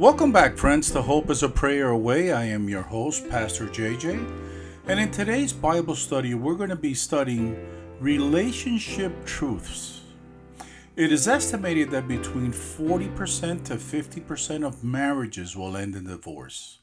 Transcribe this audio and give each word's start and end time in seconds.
Welcome 0.00 0.32
back, 0.32 0.56
friends, 0.56 0.90
to 0.92 1.02
Hope 1.02 1.28
is 1.28 1.42
a 1.42 1.48
Prayer 1.50 1.90
Away. 1.90 2.32
I 2.32 2.46
am 2.46 2.70
your 2.70 2.80
host, 2.80 3.28
Pastor 3.28 3.66
JJ. 3.66 4.26
And 4.86 4.98
in 4.98 5.10
today's 5.10 5.52
Bible 5.52 5.94
study, 5.94 6.32
we're 6.32 6.54
going 6.54 6.70
to 6.70 6.74
be 6.74 6.94
studying 6.94 7.54
relationship 8.00 9.26
truths. 9.26 10.00
It 10.96 11.12
is 11.12 11.28
estimated 11.28 11.90
that 11.90 12.08
between 12.08 12.50
40% 12.50 13.62
to 13.64 13.74
50% 13.74 14.66
of 14.66 14.82
marriages 14.82 15.54
will 15.54 15.76
end 15.76 15.94
in 15.94 16.06
divorce. 16.06 16.78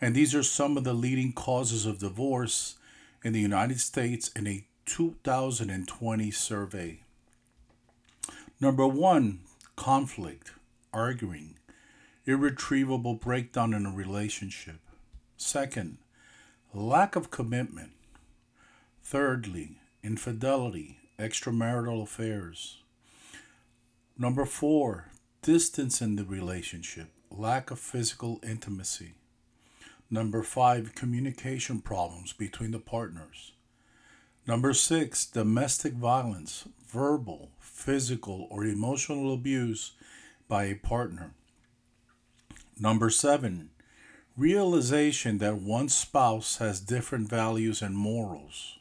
And 0.00 0.14
these 0.14 0.34
are 0.34 0.42
some 0.42 0.78
of 0.78 0.84
the 0.84 0.94
leading 0.94 1.34
causes 1.34 1.84
of 1.84 1.98
divorce 1.98 2.76
in 3.22 3.34
the 3.34 3.40
United 3.40 3.80
States 3.80 4.30
in 4.34 4.46
a 4.46 4.64
2020 4.86 6.30
survey. 6.30 7.00
Number 8.62 8.86
one, 8.86 9.40
conflict, 9.76 10.52
arguing 10.90 11.56
irretrievable 12.26 13.14
breakdown 13.14 13.72
in 13.72 13.86
a 13.86 13.90
relationship. 13.90 14.80
Second, 15.36 15.98
lack 16.74 17.14
of 17.14 17.30
commitment. 17.30 17.92
Thirdly, 19.00 19.78
infidelity, 20.02 20.98
extramarital 21.20 22.02
affairs. 22.02 22.78
Number 24.18 24.44
four, 24.44 25.10
distance 25.40 26.02
in 26.02 26.16
the 26.16 26.24
relationship, 26.24 27.10
lack 27.30 27.70
of 27.70 27.78
physical 27.78 28.40
intimacy. 28.42 29.14
Number 30.10 30.42
five, 30.42 30.96
communication 30.96 31.80
problems 31.80 32.32
between 32.32 32.72
the 32.72 32.80
partners. 32.80 33.52
Number 34.48 34.72
six, 34.72 35.26
domestic 35.26 35.92
violence, 35.92 36.64
verbal, 36.88 37.50
physical, 37.60 38.48
or 38.50 38.64
emotional 38.64 39.32
abuse 39.32 39.92
by 40.48 40.64
a 40.64 40.74
partner. 40.74 41.35
Number 42.78 43.08
seven, 43.08 43.70
realization 44.36 45.38
that 45.38 45.56
one 45.56 45.88
spouse 45.88 46.58
has 46.58 46.78
different 46.80 47.28
values 47.28 47.80
and 47.80 47.96
morals. 47.96 48.78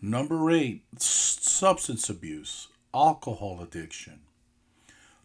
Number 0.00 0.50
eight, 0.50 0.82
substance 0.98 2.08
abuse, 2.08 2.68
alcohol 2.94 3.60
addiction. 3.60 4.20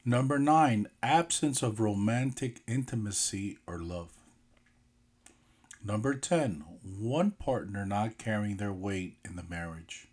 Number 0.03 0.39
nine, 0.39 0.87
absence 1.03 1.61
of 1.61 1.79
romantic 1.79 2.61
intimacy 2.67 3.57
or 3.67 3.79
love. 3.79 4.09
Number 5.83 6.15
10, 6.15 6.63
one 6.99 7.31
partner 7.31 7.85
not 7.85 8.17
carrying 8.17 8.57
their 8.57 8.73
weight 8.73 9.17
in 9.23 9.35
the 9.35 9.43
marriage. 9.43 10.07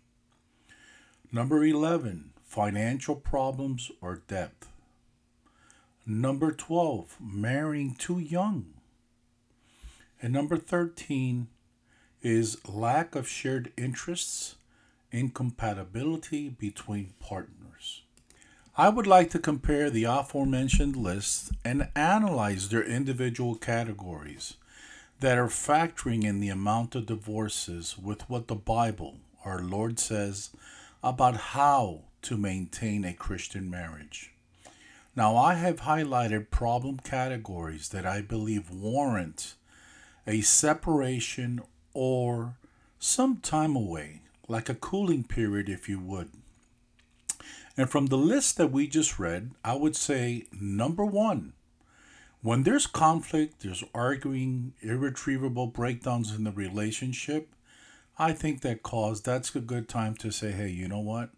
Number 1.31 1.65
11, 1.65 2.31
financial 2.43 3.15
problems 3.15 3.91
or 4.01 4.21
debt. 4.27 4.53
Number 6.07 6.51
12, 6.51 7.17
marrying 7.19 7.95
too 7.95 8.19
young. 8.19 8.75
And 10.21 10.31
number 10.31 10.55
13 10.55 11.47
is 12.21 12.57
lack 12.67 13.15
of 13.15 13.27
shared 13.27 13.73
interests, 13.75 14.55
incompatibility 15.11 16.49
between 16.49 17.13
partners. 17.19 18.03
I 18.77 18.89
would 18.89 19.07
like 19.07 19.31
to 19.31 19.39
compare 19.39 19.89
the 19.89 20.03
aforementioned 20.03 20.95
lists 20.95 21.51
and 21.63 21.89
analyze 21.95 22.69
their 22.69 22.83
individual 22.83 23.55
categories 23.55 24.57
that 25.21 25.39
are 25.39 25.47
factoring 25.47 26.23
in 26.23 26.39
the 26.39 26.49
amount 26.49 26.93
of 26.93 27.07
divorces 27.07 27.97
with 27.97 28.29
what 28.29 28.47
the 28.47 28.53
Bible, 28.53 29.17
our 29.43 29.63
Lord, 29.63 29.97
says 29.97 30.51
about 31.01 31.35
how 31.37 32.01
to 32.21 32.37
maintain 32.37 33.03
a 33.03 33.13
Christian 33.13 33.71
marriage. 33.71 34.34
Now, 35.15 35.37
I 35.37 35.53
have 35.53 35.81
highlighted 35.81 36.49
problem 36.49 36.99
categories 36.99 37.89
that 37.89 38.05
I 38.05 38.21
believe 38.21 38.69
warrant 38.69 39.55
a 40.27 40.41
separation 40.41 41.61
or 41.93 42.57
some 42.99 43.37
time 43.37 43.77
away, 43.77 44.23
like 44.49 44.67
a 44.67 44.75
cooling 44.75 45.23
period, 45.23 45.69
if 45.69 45.87
you 45.87 45.99
would. 45.99 46.31
And 47.77 47.89
from 47.89 48.07
the 48.07 48.17
list 48.17 48.57
that 48.57 48.71
we 48.71 48.87
just 48.87 49.17
read, 49.17 49.51
I 49.63 49.75
would 49.75 49.95
say 49.95 50.47
number 50.51 51.05
one, 51.05 51.53
when 52.41 52.63
there's 52.63 52.85
conflict, 52.85 53.61
there's 53.61 53.83
arguing, 53.93 54.73
irretrievable 54.81 55.67
breakdowns 55.67 56.35
in 56.35 56.43
the 56.43 56.51
relationship, 56.51 57.49
I 58.17 58.33
think 58.33 58.61
that 58.61 58.83
cause 58.83 59.21
that's 59.21 59.55
a 59.55 59.61
good 59.61 59.87
time 59.87 60.15
to 60.15 60.31
say, 60.31 60.51
hey, 60.51 60.69
you 60.69 60.87
know 60.87 60.99
what? 60.99 61.31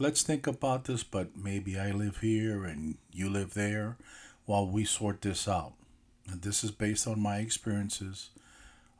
Let's 0.00 0.22
think 0.22 0.46
about 0.46 0.84
this, 0.84 1.04
but 1.04 1.36
maybe 1.36 1.78
I 1.78 1.90
live 1.90 2.18
here 2.20 2.64
and 2.64 2.96
you 3.12 3.28
live 3.28 3.52
there 3.52 3.98
while 4.46 4.66
we 4.66 4.84
sort 4.84 5.20
this 5.20 5.46
out. 5.46 5.74
And 6.26 6.40
this 6.40 6.64
is 6.64 6.70
based 6.70 7.06
on 7.06 7.20
my 7.20 7.36
experiences 7.36 8.30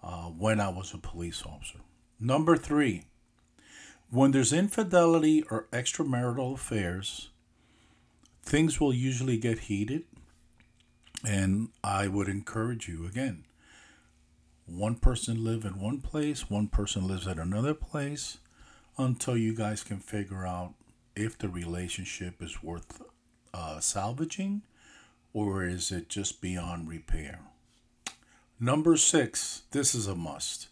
uh, 0.03 0.27
when 0.27 0.61
I 0.61 0.69
was 0.69 0.93
a 0.93 0.99
police 0.99 1.43
officer. 1.45 1.79
Number 2.21 2.57
three, 2.57 3.05
when 4.11 4.33
there's 4.33 4.53
infidelity 4.53 5.43
or 5.51 5.69
extramarital 5.73 6.55
affairs, 6.55 7.31
things 8.43 8.79
will 8.79 8.93
usually 8.93 9.39
get 9.39 9.61
heated. 9.61 10.05
And 11.27 11.69
I 11.83 12.09
would 12.09 12.29
encourage 12.29 12.89
you 12.89 13.07
again 13.07 13.45
one 14.67 14.95
person 14.95 15.43
live 15.43 15.65
in 15.65 15.81
one 15.81 16.01
place, 16.01 16.49
one 16.49 16.69
person 16.69 17.07
lives 17.09 17.27
at 17.27 17.39
another 17.39 17.75
place 17.75 18.39
until 18.97 19.37
you 19.37 19.55
guys 19.55 19.83
can 19.83 19.99
figure 19.99 20.47
out 20.47 20.75
if 21.21 21.37
the 21.37 21.49
relationship 21.49 22.43
is 22.43 22.63
worth 22.63 23.03
uh, 23.53 23.79
salvaging 23.79 24.63
or 25.33 25.65
is 25.65 25.93
it 25.93 26.09
just 26.09 26.41
beyond 26.41 26.89
repair. 26.89 27.41
Number 28.59 28.97
six, 28.97 29.63
this 29.71 29.95
is 29.95 30.07
a 30.07 30.15
must. 30.15 30.69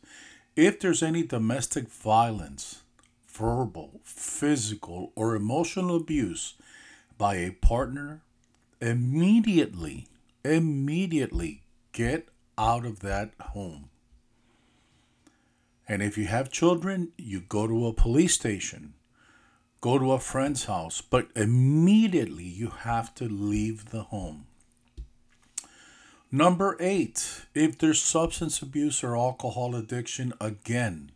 If 0.57 0.81
there's 0.81 1.03
any 1.03 1.23
domestic 1.23 1.89
violence, 1.89 2.83
verbal, 3.27 4.01
physical, 4.03 5.13
or 5.15 5.37
emotional 5.37 5.97
abuse 5.97 6.55
by 7.17 7.37
a 7.37 7.53
partner, 7.53 8.23
immediately, 8.81 10.09
immediately 10.45 11.63
get 11.93 12.29
out 12.57 12.85
of 12.85 13.01
that 13.01 13.33
home. 13.41 13.91
And 15.87 16.03
if 16.03 16.19
you 16.19 16.27
have 16.27 16.51
children, 16.51 17.13
you 17.17 17.41
go 17.41 17.67
to 17.67 17.87
a 17.87 17.93
police 17.93 18.35
station 18.35 18.95
go 19.81 19.99
to 19.99 20.13
a 20.13 20.19
friend's 20.19 20.65
house, 20.65 21.01
but 21.01 21.29
immediately 21.37 22.45
you 22.45 22.69
have 22.69 23.15
to 23.15 23.25
leave 23.29 23.91
the 23.91 24.05
home. 24.05 24.47
Number 26.31 26.77
eight, 26.79 27.47
if 27.55 27.79
there's 27.79 28.03
substance 28.03 28.61
abuse 28.61 29.03
or 29.03 29.17
alcohol 29.17 29.75
addiction, 29.75 30.35
again, 30.41 31.13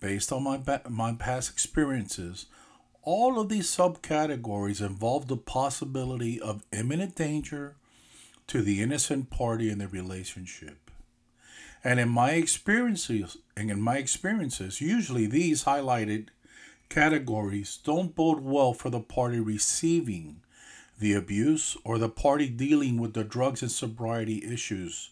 based 0.00 0.32
on 0.32 0.44
my, 0.44 0.60
my 0.88 1.12
past 1.12 1.50
experiences, 1.50 2.46
all 3.02 3.38
of 3.38 3.48
these 3.48 3.74
subcategories 3.74 4.80
involve 4.80 5.28
the 5.28 5.36
possibility 5.36 6.40
of 6.40 6.64
imminent 6.72 7.14
danger 7.14 7.76
to 8.46 8.62
the 8.62 8.80
innocent 8.80 9.28
party 9.28 9.70
in 9.70 9.78
the 9.78 9.88
relationship. 9.88 10.90
And 11.84 12.00
in 12.00 12.08
my 12.08 12.32
experiences, 12.32 13.36
and 13.56 13.70
in 13.70 13.80
my 13.80 13.98
experiences, 13.98 14.80
usually 14.80 15.26
these 15.26 15.64
highlighted 15.64 16.28
categories 16.88 17.78
don't 17.84 18.14
bode 18.14 18.40
well 18.40 18.72
for 18.72 18.90
the 18.90 19.00
party 19.00 19.40
receiving 19.40 20.40
the 20.98 21.12
abuse 21.12 21.76
or 21.84 21.98
the 21.98 22.08
party 22.08 22.48
dealing 22.48 22.98
with 22.98 23.12
the 23.14 23.24
drugs 23.24 23.62
and 23.62 23.70
sobriety 23.70 24.44
issues 24.44 25.10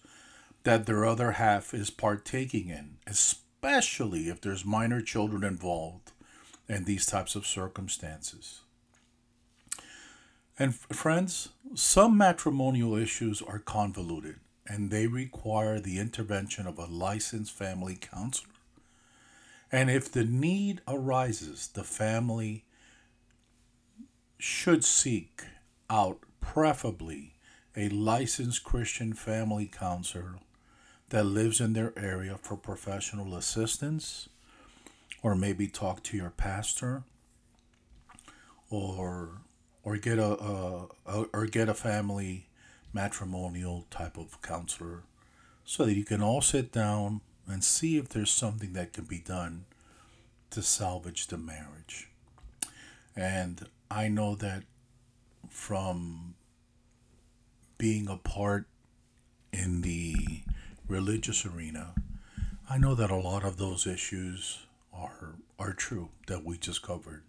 that 0.62 0.86
their 0.86 1.04
other 1.04 1.32
half 1.32 1.74
is 1.74 1.90
partaking 1.90 2.68
in, 2.68 2.96
especially 3.06 4.28
if 4.28 4.40
there's 4.40 4.64
minor 4.64 5.02
children 5.02 5.44
involved 5.44 6.12
in 6.68 6.84
these 6.84 7.04
types 7.04 7.34
of 7.34 7.46
circumstances. 7.46 8.62
And 10.58 10.74
friends, 10.74 11.50
some 11.74 12.16
matrimonial 12.16 12.96
issues 12.96 13.42
are 13.42 13.58
convoluted 13.58 14.36
and 14.66 14.90
they 14.90 15.06
require 15.06 15.78
the 15.78 15.98
intervention 15.98 16.66
of 16.66 16.78
a 16.78 16.86
licensed 16.86 17.52
family 17.52 17.98
counselor 18.00 18.53
and 19.74 19.90
if 19.90 20.08
the 20.12 20.22
need 20.22 20.80
arises, 20.86 21.66
the 21.66 21.82
family 21.82 22.64
should 24.38 24.84
seek 24.84 25.42
out, 25.90 26.20
preferably, 26.40 27.34
a 27.76 27.88
licensed 27.88 28.62
Christian 28.62 29.14
family 29.14 29.66
counselor 29.66 30.36
that 31.08 31.24
lives 31.24 31.60
in 31.60 31.72
their 31.72 31.92
area 31.98 32.38
for 32.40 32.56
professional 32.56 33.34
assistance, 33.34 34.28
or 35.24 35.34
maybe 35.34 35.66
talk 35.66 36.04
to 36.04 36.16
your 36.16 36.30
pastor, 36.30 37.02
or 38.70 39.40
or 39.82 39.96
get 39.96 40.20
a, 40.20 40.40
a, 40.40 40.88
a 41.04 41.22
or 41.32 41.46
get 41.46 41.68
a 41.68 41.74
family 41.74 42.46
matrimonial 42.92 43.86
type 43.90 44.16
of 44.16 44.40
counselor, 44.40 45.02
so 45.64 45.84
that 45.84 45.96
you 45.96 46.04
can 46.04 46.22
all 46.22 46.40
sit 46.40 46.70
down 46.70 47.22
and 47.46 47.62
see 47.62 47.96
if 47.96 48.08
there's 48.08 48.30
something 48.30 48.72
that 48.72 48.92
can 48.92 49.04
be 49.04 49.18
done 49.18 49.64
to 50.50 50.62
salvage 50.62 51.26
the 51.26 51.36
marriage. 51.36 52.08
And 53.16 53.68
I 53.90 54.08
know 54.08 54.34
that 54.36 54.62
from 55.48 56.34
being 57.78 58.08
a 58.08 58.16
part 58.16 58.66
in 59.52 59.82
the 59.82 60.42
religious 60.88 61.44
arena, 61.44 61.94
I 62.68 62.78
know 62.78 62.94
that 62.94 63.10
a 63.10 63.16
lot 63.16 63.44
of 63.44 63.56
those 63.56 63.86
issues 63.86 64.66
are 64.92 65.34
are 65.58 65.72
true 65.72 66.08
that 66.26 66.44
we 66.44 66.58
just 66.58 66.82
covered. 66.82 67.22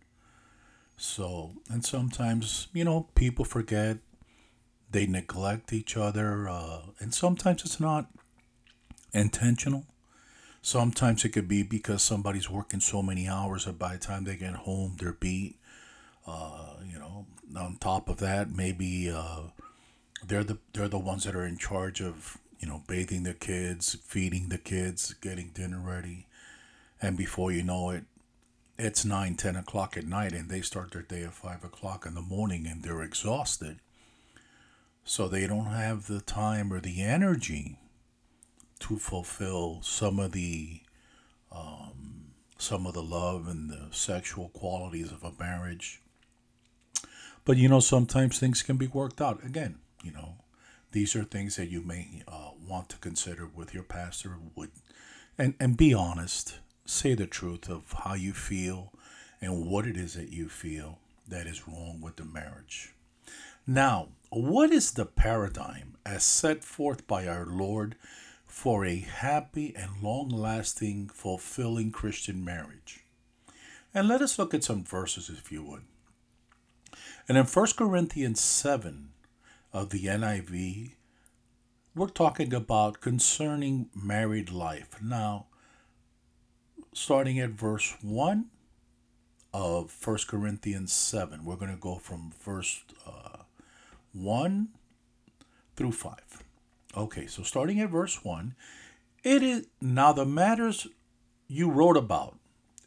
So, 0.98 1.52
and 1.70 1.84
sometimes, 1.86 2.68
you 2.74 2.86
know, 2.86 3.08
people 3.16 3.46
forget, 3.46 3.98
they 4.90 5.06
neglect 5.06 5.74
each 5.74 5.98
other, 5.98 6.48
uh, 6.48 6.80
and 7.00 7.14
sometimes 7.14 7.66
it's 7.66 7.80
not 7.80 8.10
intentional. 9.14 9.86
Sometimes 10.66 11.24
it 11.24 11.30
could 11.30 11.48
be 11.48 11.62
because 11.62 12.02
somebody's 12.02 12.50
working 12.50 12.80
so 12.80 13.04
many 13.04 13.28
hours 13.28 13.66
that 13.66 13.78
by 13.78 13.94
the 13.94 14.00
time 14.00 14.24
they 14.24 14.36
get 14.36 14.56
home, 14.56 14.96
they're 14.98 15.14
beat. 15.14 15.60
Uh, 16.26 16.78
you 16.92 16.98
know, 16.98 17.28
on 17.56 17.78
top 17.80 18.10
of 18.10 18.18
that, 18.18 18.50
maybe 18.50 19.08
uh, 19.08 19.42
they're 20.26 20.44
the 20.44 20.58
they're 20.74 20.88
the 20.88 20.98
ones 20.98 21.26
that 21.26 21.36
are 21.36 21.46
in 21.46 21.60
charge 21.60 22.02
of 22.02 22.40
you 22.60 22.68
know 22.68 22.82
bathing 22.88 23.22
the 23.22 23.36
kids, 23.36 23.98
feeding 24.06 24.50
the 24.50 24.58
kids, 24.58 25.14
getting 25.14 25.50
dinner 25.50 25.80
ready, 25.80 26.26
and 27.00 27.16
before 27.16 27.52
you 27.52 27.62
know 27.62 27.92
it, 27.92 28.06
it's 28.80 29.06
nine, 29.06 29.36
ten 29.36 29.56
o'clock 29.56 29.96
at 29.96 30.08
night, 30.08 30.34
and 30.34 30.50
they 30.50 30.62
start 30.62 30.94
their 30.94 31.04
day 31.04 31.22
at 31.22 31.36
five 31.36 31.64
o'clock 31.64 32.08
in 32.08 32.16
the 32.16 32.22
morning, 32.22 32.66
and 32.66 32.82
they're 32.82 33.04
exhausted. 33.04 33.78
So 35.04 35.28
they 35.28 35.46
don't 35.46 35.68
have 35.68 36.08
the 36.08 36.22
time 36.22 36.74
or 36.74 36.80
the 36.80 37.04
energy 37.04 37.78
to 38.86 39.00
fulfill 39.00 39.80
some 39.82 40.20
of 40.20 40.32
the 40.32 40.80
um, 41.52 42.34
some 42.60 42.86
of 42.86 42.94
the 42.94 43.02
love 43.02 43.48
and 43.48 43.70
the 43.70 43.88
sexual 43.90 44.50
qualities 44.50 45.12
of 45.12 45.24
a 45.24 45.32
marriage. 45.40 46.02
But 47.46 47.58
you 47.58 47.68
know, 47.68 47.80
sometimes 47.80 48.38
things 48.38 48.62
can 48.62 48.78
be 48.78 48.86
worked 48.86 49.22
out. 49.22 49.44
Again, 49.44 49.80
you 50.04 50.12
know, 50.12 50.36
these 50.92 51.16
are 51.16 51.24
things 51.24 51.56
that 51.56 51.70
you 51.72 51.82
may 51.82 52.22
uh, 52.28 52.52
want 52.68 52.90
to 52.90 52.98
consider 52.98 53.48
with 53.48 53.74
your 53.74 53.84
pastor. 53.84 54.38
Would 54.56 54.70
and 55.36 55.56
and 55.60 55.76
be 55.76 55.94
honest. 55.94 56.60
Say 56.86 57.16
the 57.16 57.26
truth 57.26 57.68
of 57.68 57.92
how 58.04 58.14
you 58.14 58.34
feel 58.34 58.94
and 59.42 59.66
what 59.66 59.88
it 59.88 59.98
is 59.98 60.14
that 60.14 60.30
you 60.30 60.48
feel 60.48 61.00
that 61.28 61.48
is 61.48 61.68
wrong 61.68 62.00
with 62.00 62.18
the 62.18 62.26
marriage. 62.26 62.94
Now, 63.66 64.10
what 64.30 64.70
is 64.72 64.92
the 64.92 65.08
paradigm 65.08 65.98
as 66.06 66.24
set 66.24 66.64
forth 66.64 67.08
by 67.08 67.28
our 67.28 67.48
Lord 67.48 67.96
for 68.56 68.86
a 68.86 69.00
happy 69.00 69.76
and 69.76 70.02
long 70.02 70.30
lasting, 70.30 71.10
fulfilling 71.10 71.92
Christian 71.92 72.46
marriage? 72.46 73.04
And 73.94 74.08
let 74.08 74.22
us 74.22 74.40
look 74.40 74.54
at 74.54 74.64
some 74.64 74.82
verses, 74.82 75.28
if 75.30 75.52
you 75.52 75.62
would. 75.62 75.82
And 77.28 77.38
in 77.38 77.44
1 77.44 77.68
Corinthians 77.76 78.40
7 78.40 79.10
of 79.74 79.90
the 79.90 80.06
NIV, 80.06 80.94
we're 81.94 82.08
talking 82.08 82.54
about 82.54 83.02
concerning 83.02 83.90
married 83.94 84.50
life. 84.52 85.02
Now, 85.02 85.48
starting 86.94 87.38
at 87.42 87.50
verse 87.50 87.94
1 88.02 88.46
of 89.54 89.94
1 90.02 90.18
Corinthians 90.30 90.94
7, 90.94 91.44
we're 91.44 91.58
going 91.58 91.76
to 91.76 91.78
go 91.78 91.96
from 91.96 92.32
verse 92.42 92.86
uh, 93.06 93.44
1 94.14 94.70
through 95.76 95.92
5. 95.92 96.45
Okay, 96.96 97.28
so 97.28 97.44
starting 97.44 97.82
at 97.82 97.90
verse 97.90 98.24
1, 98.24 98.56
it 99.24 99.44
is 99.44 99.68
now 99.82 100.14
the 100.14 100.26
matters 100.26 100.88
you 101.48 101.70
wrote 101.70 101.98
about. 101.98 102.38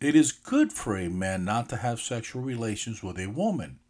It 0.00 0.14
is 0.14 0.32
good 0.32 0.72
for 0.72 0.96
a 0.96 1.10
man 1.10 1.44
not 1.44 1.68
to 1.68 1.76
have 1.76 2.00
sexual 2.00 2.40
relations 2.40 3.02
with 3.02 3.18
a 3.18 3.26
woman. 3.26 3.80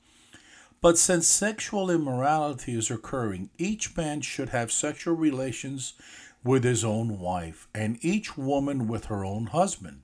But 0.80 0.98
since 0.98 1.26
sexual 1.26 1.90
immorality 1.90 2.74
is 2.76 2.90
occurring, 2.90 3.50
each 3.58 3.96
man 3.96 4.20
should 4.22 4.48
have 4.48 4.72
sexual 4.72 5.14
relations 5.14 5.94
with 6.42 6.64
his 6.64 6.84
own 6.84 7.18
wife, 7.18 7.68
and 7.74 7.98
each 8.00 8.36
woman 8.36 8.88
with 8.88 9.06
her 9.06 9.24
own 9.24 9.46
husband. 9.46 10.02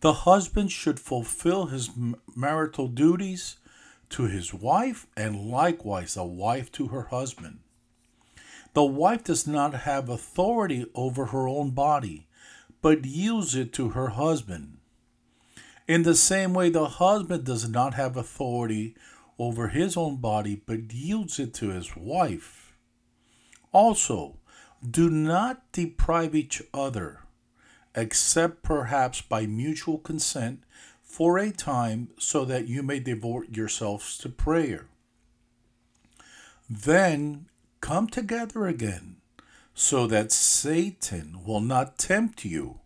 The 0.00 0.12
husband 0.12 0.70
should 0.70 1.00
fulfill 1.00 1.66
his 1.66 1.90
marital 2.36 2.88
duties 2.88 3.56
to 4.10 4.24
his 4.24 4.52
wife, 4.52 5.06
and 5.16 5.48
likewise 5.50 6.14
the 6.14 6.24
wife 6.24 6.70
to 6.72 6.88
her 6.88 7.04
husband. 7.04 7.60
The 8.74 8.84
wife 8.84 9.24
does 9.24 9.46
not 9.46 9.74
have 9.74 10.08
authority 10.08 10.86
over 10.94 11.26
her 11.26 11.48
own 11.48 11.70
body, 11.70 12.26
but 12.82 13.04
yields 13.04 13.54
it 13.54 13.72
to 13.74 13.90
her 13.90 14.08
husband. 14.08 14.78
In 15.86 16.02
the 16.02 16.14
same 16.14 16.52
way, 16.54 16.70
the 16.70 16.86
husband 16.86 17.44
does 17.44 17.68
not 17.68 17.94
have 17.94 18.16
authority 18.16 18.96
over 19.38 19.68
his 19.68 19.96
own 19.96 20.16
body, 20.16 20.60
but 20.66 20.92
yields 20.92 21.38
it 21.38 21.54
to 21.54 21.68
his 21.68 21.96
wife. 21.96 22.74
Also, 23.72 24.38
do 24.88 25.08
not 25.08 25.70
deprive 25.72 26.34
each 26.34 26.62
other, 26.72 27.20
except 27.94 28.62
perhaps 28.62 29.20
by 29.20 29.46
mutual 29.46 29.98
consent, 29.98 30.64
for 31.02 31.38
a 31.38 31.52
time, 31.52 32.08
so 32.18 32.44
that 32.44 32.66
you 32.66 32.82
may 32.82 32.98
devote 32.98 33.56
yourselves 33.56 34.18
to 34.18 34.28
prayer. 34.28 34.86
Then 36.68 37.46
come 37.84 38.06
together 38.08 38.66
again, 38.66 39.16
so 39.74 40.06
that 40.06 40.32
Satan 40.32 41.44
will 41.44 41.60
not 41.60 41.98
tempt 41.98 42.42
you 42.42 42.80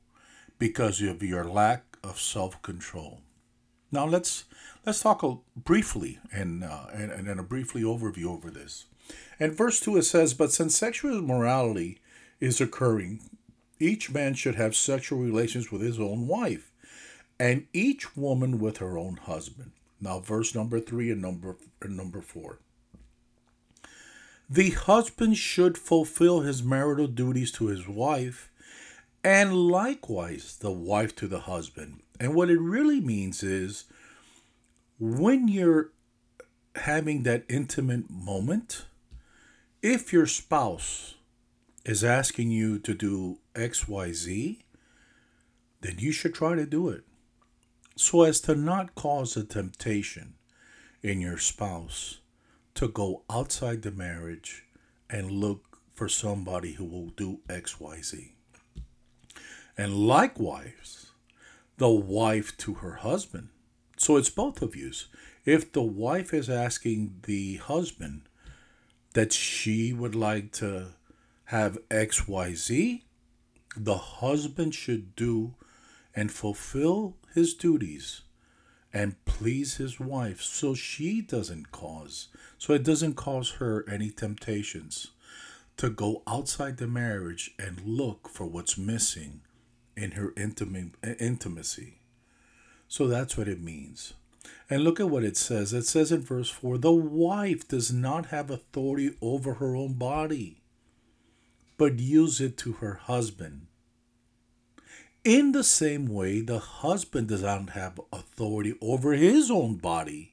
because 0.58 1.00
of 1.00 1.22
your 1.22 1.44
lack 1.44 1.84
of 2.02 2.18
self 2.18 2.60
control. 2.62 3.20
Now 3.92 4.06
let's 4.06 4.46
let's 4.84 5.00
talk 5.00 5.22
a, 5.22 5.36
briefly 5.54 6.18
and, 6.32 6.64
uh, 6.64 6.86
and 6.92 7.12
and 7.12 7.38
a 7.38 7.44
briefly 7.44 7.82
overview 7.82 8.24
over 8.24 8.50
this. 8.50 8.86
In 9.38 9.52
verse 9.52 9.78
two, 9.78 9.96
it 9.96 10.02
says, 10.02 10.34
"But 10.34 10.50
since 10.50 10.74
sexual 10.74 11.16
immorality 11.16 12.00
is 12.40 12.60
occurring, 12.60 13.20
each 13.78 14.10
man 14.10 14.34
should 14.34 14.56
have 14.56 14.74
sexual 14.74 15.20
relations 15.20 15.70
with 15.70 15.80
his 15.80 16.00
own 16.00 16.26
wife, 16.26 16.72
and 17.38 17.68
each 17.72 18.16
woman 18.16 18.58
with 18.58 18.78
her 18.78 18.98
own 18.98 19.18
husband." 19.18 19.70
Now, 20.00 20.18
verse 20.18 20.56
number 20.56 20.80
three 20.80 21.12
and 21.12 21.22
number 21.22 21.56
and 21.80 21.96
number 21.96 22.20
four. 22.20 22.58
The 24.50 24.70
husband 24.70 25.36
should 25.36 25.76
fulfill 25.76 26.40
his 26.40 26.62
marital 26.62 27.06
duties 27.06 27.52
to 27.52 27.66
his 27.66 27.86
wife, 27.86 28.50
and 29.22 29.54
likewise 29.54 30.56
the 30.56 30.72
wife 30.72 31.14
to 31.16 31.26
the 31.26 31.40
husband. 31.40 32.00
And 32.18 32.34
what 32.34 32.50
it 32.50 32.58
really 32.58 33.00
means 33.00 33.42
is 33.42 33.84
when 34.98 35.48
you're 35.48 35.92
having 36.76 37.24
that 37.24 37.44
intimate 37.48 38.08
moment, 38.08 38.86
if 39.82 40.12
your 40.12 40.26
spouse 40.26 41.14
is 41.84 42.02
asking 42.02 42.50
you 42.50 42.78
to 42.78 42.94
do 42.94 43.38
XYZ, 43.54 44.62
then 45.82 45.96
you 45.98 46.10
should 46.10 46.34
try 46.34 46.54
to 46.54 46.66
do 46.66 46.88
it 46.88 47.04
so 47.96 48.22
as 48.22 48.40
to 48.40 48.54
not 48.54 48.94
cause 48.94 49.36
a 49.36 49.44
temptation 49.44 50.34
in 51.02 51.20
your 51.20 51.38
spouse 51.38 52.18
to 52.78 52.86
go 52.86 53.24
outside 53.28 53.82
the 53.82 53.90
marriage 53.90 54.62
and 55.10 55.32
look 55.32 55.80
for 55.94 56.08
somebody 56.08 56.74
who 56.74 56.84
will 56.84 57.08
do 57.08 57.40
XYZ. 57.48 58.30
And 59.76 59.96
likewise, 59.96 61.06
the 61.78 61.88
wife 61.88 62.56
to 62.58 62.74
her 62.74 62.92
husband. 62.92 63.48
So 63.96 64.16
it's 64.16 64.30
both 64.30 64.62
of 64.62 64.76
you. 64.76 64.92
If 65.44 65.72
the 65.72 65.82
wife 65.82 66.32
is 66.32 66.48
asking 66.48 67.16
the 67.24 67.56
husband 67.56 68.28
that 69.12 69.32
she 69.32 69.92
would 69.92 70.14
like 70.14 70.52
to 70.52 70.90
have 71.46 71.78
XYZ, 71.88 73.02
the 73.76 73.98
husband 73.98 74.72
should 74.72 75.16
do 75.16 75.54
and 76.14 76.30
fulfill 76.30 77.16
his 77.34 77.54
duties 77.54 78.22
and 78.92 79.22
please 79.24 79.76
his 79.76 80.00
wife 80.00 80.40
so 80.40 80.74
she 80.74 81.20
doesn't 81.20 81.70
cause 81.70 82.28
so 82.56 82.72
it 82.72 82.82
doesn't 82.82 83.14
cause 83.14 83.52
her 83.52 83.84
any 83.88 84.10
temptations 84.10 85.08
to 85.78 85.88
go 85.88 86.22
outside 86.26 86.76
the 86.76 86.88
marriage 86.88 87.52
and 87.58 87.80
look 87.86 88.28
for 88.28 88.44
what's 88.46 88.76
missing 88.76 89.40
in 89.96 90.12
her 90.12 90.32
intimate 90.36 90.90
intimacy. 91.20 92.00
So 92.88 93.06
that's 93.06 93.38
what 93.38 93.48
it 93.48 93.62
means. 93.62 94.12
And 94.68 94.82
look 94.82 94.98
at 94.98 95.08
what 95.08 95.24
it 95.24 95.36
says. 95.36 95.72
It 95.72 95.86
says 95.86 96.10
in 96.10 96.22
verse 96.22 96.50
4 96.50 96.78
the 96.78 96.92
wife 96.92 97.66
does 97.68 97.92
not 97.92 98.26
have 98.26 98.50
authority 98.50 99.16
over 99.22 99.54
her 99.54 99.74
own 99.76 99.94
body 99.94 100.62
but 101.76 102.00
use 102.00 102.40
it 102.40 102.56
to 102.58 102.72
her 102.74 102.94
husband 103.04 103.67
in 105.24 105.52
the 105.52 105.64
same 105.64 106.06
way, 106.06 106.40
the 106.40 106.58
husband 106.58 107.28
does 107.28 107.42
not 107.42 107.70
have 107.70 108.00
authority 108.12 108.74
over 108.80 109.12
his 109.12 109.50
own 109.50 109.76
body, 109.76 110.32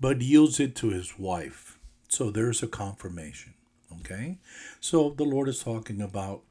but 0.00 0.20
yields 0.20 0.60
it 0.60 0.74
to 0.76 0.90
his 0.90 1.18
wife. 1.18 1.78
So 2.08 2.30
there's 2.30 2.62
a 2.62 2.68
confirmation. 2.68 3.54
Okay? 4.00 4.38
So 4.80 5.10
the 5.10 5.24
Lord 5.24 5.48
is 5.48 5.62
talking 5.62 6.00
about, 6.00 6.42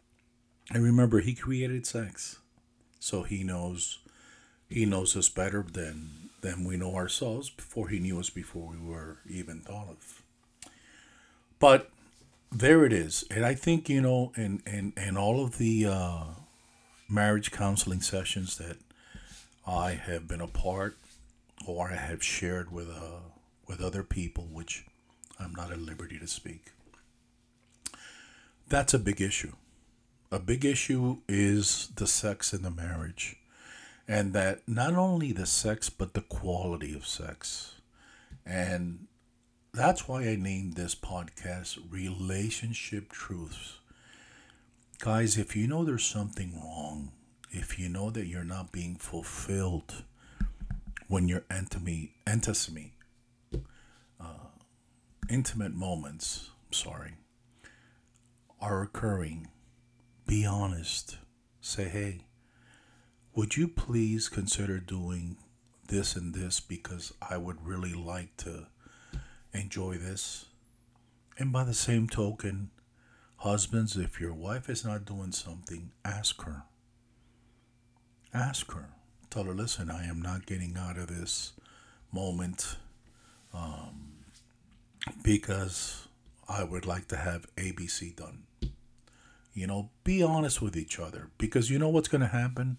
and 0.72 0.84
remember, 0.84 1.20
He 1.20 1.34
created 1.34 1.86
sex. 1.86 2.40
So 3.00 3.24
He 3.24 3.44
knows 3.44 4.00
He 4.70 4.86
knows 4.86 5.16
us 5.16 5.30
better 5.30 5.64
than 5.64 6.30
than 6.42 6.64
we 6.64 6.78
know 6.78 6.96
ourselves 6.96 7.50
before 7.50 7.90
He 7.90 8.00
knew 8.00 8.20
us 8.20 8.30
before 8.30 8.68
we 8.68 8.78
were 8.78 9.20
even 9.30 9.62
thought 9.62 9.90
of. 9.90 10.22
But 11.60 11.90
there 12.52 12.86
it 12.86 12.94
is. 12.94 13.26
And 13.32 13.46
I 13.46 13.54
think, 13.56 13.90
you 13.90 14.02
know, 14.02 14.32
and 14.36 14.62
and 14.66 14.94
in 14.98 15.18
all 15.18 15.44
of 15.44 15.58
the 15.58 15.86
uh, 15.86 16.24
marriage 17.16 17.52
counseling 17.52 18.02
sessions 18.02 18.58
that 18.58 18.78
I 19.66 19.94
have 19.94 20.28
been 20.28 20.42
a 20.42 20.48
part 20.48 20.98
or 21.66 21.90
I 21.90 21.96
have 21.96 22.22
shared 22.22 22.72
with, 22.72 22.90
uh, 22.90 23.22
with 23.68 23.82
other 23.82 24.04
people, 24.04 24.48
which 24.52 24.86
I'm 25.40 25.56
not 25.56 25.72
at 25.72 25.80
liberty 25.80 26.20
to 26.20 26.28
speak, 26.28 26.66
that's 28.68 28.94
a 28.94 29.00
big 29.00 29.22
issue. 29.22 29.54
A 30.32 30.40
big 30.40 30.66
issue 30.66 31.20
is 31.30 31.90
the 31.96 32.08
sex 32.08 32.54
in 32.54 32.62
the 32.62 32.72
marriage. 32.72 33.38
And 34.08 34.34
that 34.34 34.68
not 34.68 34.94
only 34.94 35.32
the 35.32 35.46
sex, 35.46 35.90
but 35.90 36.14
the 36.14 36.22
quality 36.22 36.94
of 36.94 37.08
sex. 37.08 37.76
And 38.46 39.08
that's 39.74 40.08
why 40.08 40.24
I 40.28 40.36
named 40.36 40.74
this 40.74 40.94
podcast 40.94 41.80
Relationship 41.90 43.10
Truths. 43.10 43.80
Guys, 45.00 45.38
if 45.38 45.56
you 45.56 45.68
know 45.68 45.84
there's 45.84 46.06
something 46.06 46.54
wrong, 46.56 47.12
if 47.52 47.78
you 47.78 47.90
know 47.90 48.10
that 48.10 48.28
you're 48.28 48.44
not 48.44 48.72
being 48.72 48.96
fulfilled 48.96 50.04
when 51.08 51.28
your 51.28 51.44
intimate, 51.56 52.10
intimacy, 52.26 52.94
uh, 54.20 54.50
intimate 55.30 55.74
moments, 55.74 56.50
sorry, 56.72 57.16
are 58.60 58.82
occurring, 58.82 59.48
be 60.26 60.46
honest. 60.46 61.18
Say, 61.62 61.86
hey, 61.86 62.22
would 63.34 63.58
you 63.58 63.68
please 63.68 64.30
consider 64.30 64.80
doing 64.80 65.38
this 65.88 66.16
and 66.16 66.34
this 66.34 66.60
because 66.60 67.14
I 67.22 67.38
would 67.38 67.66
really 67.66 67.94
like 67.94 68.36
to 68.38 68.68
enjoy 69.54 69.98
this. 69.98 70.46
And 71.38 71.52
by 71.52 71.64
the 71.64 71.74
same 71.74 72.08
token, 72.08 72.72
husbands, 73.46 73.96
if 73.96 74.20
your 74.20 74.34
wife 74.34 74.70
is 74.70 74.84
not 74.84 75.06
doing 75.06 75.32
something, 75.32 75.92
ask 76.04 76.42
her. 76.44 76.64
Ask 78.34 78.72
her. 78.74 78.90
Tell 79.30 79.44
her, 79.44 79.54
listen, 79.54 79.90
I 79.90 80.06
am 80.08 80.22
not 80.22 80.46
getting 80.46 80.76
out 80.78 80.98
of 80.98 81.08
this 81.08 81.54
moment 82.12 82.78
um, 83.54 84.16
because 85.24 86.08
I 86.50 86.64
would 86.64 86.86
like 86.86 87.08
to 87.10 87.18
have 87.18 87.48
ABC 87.56 88.16
done. 88.16 88.44
You 89.54 89.68
know, 89.68 89.90
be 90.04 90.22
honest 90.24 90.62
with 90.62 90.76
each 90.76 91.00
other 91.00 91.30
because 91.38 91.70
you 91.70 91.80
know 91.80 91.90
what's 91.90 92.10
going 92.10 92.22
to 92.22 92.28
happen? 92.28 92.78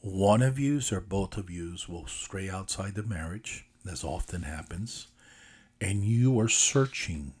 One 0.00 0.42
of 0.42 0.58
yous 0.58 0.90
or 0.92 1.00
both 1.00 1.36
of 1.36 1.50
yous 1.50 1.88
will 1.88 2.06
stray 2.06 2.48
outside 2.48 2.94
the 2.94 3.02
marriage, 3.02 3.66
as 3.88 4.02
often 4.02 4.42
happens 4.42 5.08
and 5.80 6.02
you 6.04 6.38
are 6.40 6.48
searching 6.48 7.32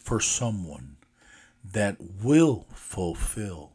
for 0.00 0.20
someone 0.20 0.97
that 1.64 1.96
will 2.22 2.66
fulfill 2.72 3.72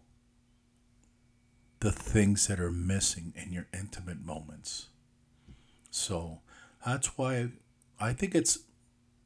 the 1.80 1.92
things 1.92 2.48
that 2.48 2.60
are 2.60 2.72
missing 2.72 3.34
in 3.36 3.52
your 3.52 3.68
intimate 3.74 4.26
moments. 4.26 4.88
So 5.92 6.40
that's 6.86 7.18
why 7.18 7.50
I 8.00 8.14
think 8.14 8.34
it's 8.34 8.60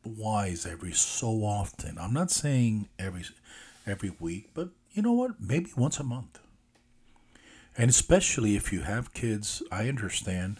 wise 0.03 0.65
every 0.65 0.93
so 0.93 1.43
often. 1.43 1.97
I'm 1.99 2.13
not 2.13 2.31
saying 2.31 2.89
every 2.97 3.25
every 3.85 4.11
week, 4.19 4.49
but 4.53 4.69
you 4.91 5.01
know 5.01 5.13
what? 5.13 5.39
Maybe 5.39 5.71
once 5.77 5.99
a 5.99 6.03
month. 6.03 6.39
And 7.77 7.89
especially 7.89 8.55
if 8.55 8.73
you 8.73 8.81
have 8.81 9.13
kids, 9.13 9.61
I 9.71 9.87
understand 9.87 10.59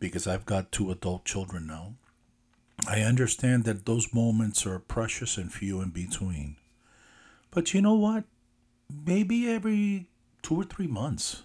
because 0.00 0.26
I've 0.26 0.44
got 0.44 0.72
two 0.72 0.90
adult 0.90 1.24
children 1.24 1.66
now. 1.66 1.94
I 2.88 3.00
understand 3.00 3.64
that 3.64 3.86
those 3.86 4.12
moments 4.12 4.66
are 4.66 4.80
precious 4.80 5.38
and 5.38 5.52
few 5.52 5.80
in 5.80 5.90
between. 5.90 6.56
But 7.54 7.72
you 7.72 7.80
know 7.80 7.94
what? 7.94 8.24
Maybe 9.06 9.48
every 9.48 10.10
two 10.42 10.56
or 10.56 10.64
three 10.64 10.86
months, 10.86 11.44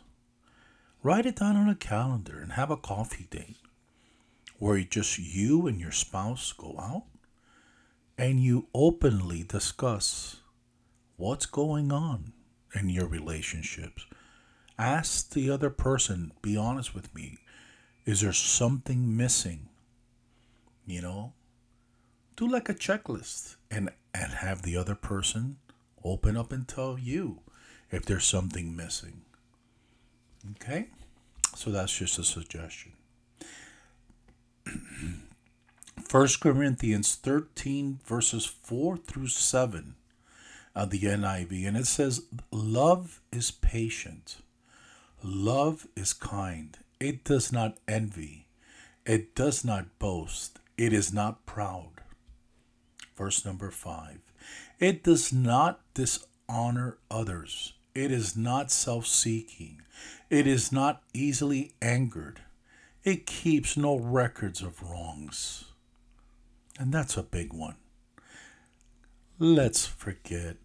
write 1.04 1.26
it 1.26 1.38
down 1.38 1.56
on 1.56 1.70
a 1.70 1.76
calendar 1.76 2.40
and 2.40 2.54
have 2.54 2.70
a 2.70 2.78
coffee 2.78 3.28
date 3.30 3.58
where 4.58 4.76
it 4.76 4.92
just 4.92 5.18
you 5.18 5.68
and 5.68 5.80
your 5.80 5.92
spouse 5.92 6.52
go 6.52 6.76
out 6.78 7.06
and 8.18 8.42
you 8.42 8.68
openly 8.74 9.44
discuss 9.44 10.42
what's 11.16 11.46
going 11.46 11.92
on 11.92 12.34
in 12.76 12.90
your 12.90 13.08
relationships. 13.08 14.06
Ask 14.78 15.30
the 15.30 15.50
other 15.50 15.70
person, 15.70 16.34
be 16.42 16.58
honest 16.58 16.94
with 16.94 17.14
me, 17.16 17.38
is 18.06 18.20
there 18.20 18.34
something 18.34 19.16
missing? 19.16 19.70
you 20.90 21.02
know 21.02 21.34
do 22.36 22.48
like 22.48 22.68
a 22.68 22.74
checklist 22.74 23.56
and 23.70 23.90
and 24.14 24.34
have 24.34 24.64
the 24.64 24.76
other 24.76 24.96
person 24.96 25.58
open 26.04 26.38
up 26.38 26.52
and 26.52 26.68
tell 26.68 26.98
you 26.98 27.40
if 27.92 28.06
there's 28.06 28.26
something 28.26 28.76
missing. 28.76 29.22
Okay? 30.52 30.88
So 31.56 31.72
that's 31.72 31.98
just 31.98 32.20
a 32.20 32.24
suggestion. 32.24 32.94
First 36.04 36.40
Corinthians 36.40 37.16
13 37.16 38.00
verses 38.06 38.46
4 38.46 38.98
through 38.98 39.28
7 39.28 39.96
of 40.76 40.90
the 40.92 41.02
NIV 41.02 41.68
and 41.68 41.78
it 41.78 41.88
says 41.88 42.26
love 42.52 43.22
is 43.32 43.52
patient. 43.52 44.38
Love 45.24 45.88
is 45.96 46.14
kind. 46.14 46.78
It 47.00 47.24
does 47.24 47.52
not 47.52 47.78
envy. 47.88 48.48
It 49.06 49.36
does 49.36 49.66
not 49.66 50.00
boast. 50.00 50.60
It 50.78 50.94
is 50.94 51.12
not 51.12 51.46
proud. 51.46 52.02
Verse 53.18 53.44
number 53.44 53.70
five. 53.70 54.29
It 54.80 55.04
does 55.04 55.34
not 55.34 55.82
dishonor 55.94 56.98
others. 57.12 57.74
It 57.94 58.12
is 58.12 58.38
not 58.38 58.72
self 58.72 59.06
seeking. 59.06 59.82
It 60.30 60.48
is 60.48 60.72
not 60.72 61.04
easily 61.14 61.74
angered. 61.82 62.42
It 63.04 63.26
keeps 63.26 63.76
no 63.76 63.98
records 63.98 64.62
of 64.62 64.82
wrongs. 64.82 65.66
And 66.80 66.94
that's 66.94 67.18
a 67.18 67.24
big 67.24 67.52
one. 67.52 67.76
Let's 69.38 69.86
forget 69.86 70.58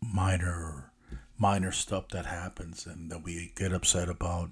minor 0.00 0.92
minor 1.38 1.72
stuff 1.72 2.08
that 2.08 2.26
happens 2.26 2.86
and 2.86 3.10
that 3.10 3.22
we 3.22 3.52
get 3.56 3.72
upset 3.72 4.08
about. 4.08 4.50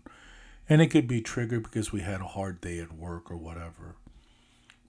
And 0.68 0.80
it 0.80 0.88
could 0.88 1.08
be 1.08 1.20
triggered 1.20 1.62
because 1.62 1.92
we 1.92 2.00
had 2.00 2.20
a 2.20 2.26
hard 2.26 2.60
day 2.60 2.78
at 2.78 2.92
work 2.92 3.30
or 3.30 3.36
whatever. 3.36 3.96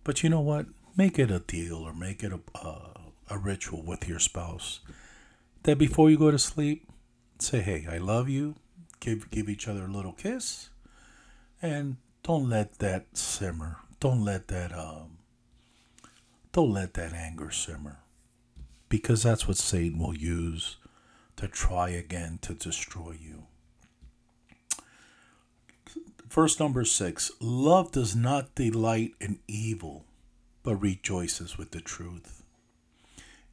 But 0.04 0.24
you 0.24 0.30
know 0.30 0.42
what? 0.42 0.68
Make 0.96 1.20
it 1.20 1.32
a 1.32 1.40
deal 1.40 1.78
or 1.78 1.94
make 1.94 2.24
it 2.24 2.32
a, 2.32 2.40
uh, 2.58 3.05
a 3.30 3.38
ritual 3.38 3.82
with 3.84 4.08
your 4.08 4.20
spouse 4.20 4.80
that 5.64 5.78
before 5.78 6.10
you 6.10 6.18
go 6.18 6.32
to 6.32 6.40
sleep, 6.40 6.88
say, 7.40 7.60
hey, 7.60 7.88
I 7.90 7.98
love 7.98 8.30
you. 8.30 8.56
Give, 9.00 9.30
give 9.32 9.50
each 9.50 9.68
other 9.68 9.86
a 9.86 9.92
little 9.92 10.14
kiss. 10.14 10.70
And 11.62 11.98
don't 12.24 12.50
let 12.50 12.80
that 12.80 13.18
simmer. 13.18 13.78
Don't 14.00 14.24
let 14.24 14.48
that 14.50 14.72
um, 14.72 15.18
don't 16.56 16.72
let 16.72 16.94
that 16.94 17.12
anger 17.12 17.52
simmer. 17.52 18.00
Because 18.88 19.24
that's 19.24 19.46
what 19.46 19.58
Satan 19.58 20.00
will 20.00 20.16
use 20.16 20.78
to 21.36 21.50
try 21.50 21.90
again 21.90 22.40
to 22.44 22.54
destroy 22.54 23.18
you. 23.22 23.48
Verse 26.30 26.58
number 26.58 26.86
six 26.86 27.30
Love 27.42 27.92
does 27.92 28.16
not 28.16 28.56
delight 28.56 29.16
in 29.20 29.40
evil, 29.48 30.06
but 30.64 30.76
rejoices 30.78 31.58
with 31.58 31.72
the 31.72 31.82
truth. 31.82 32.45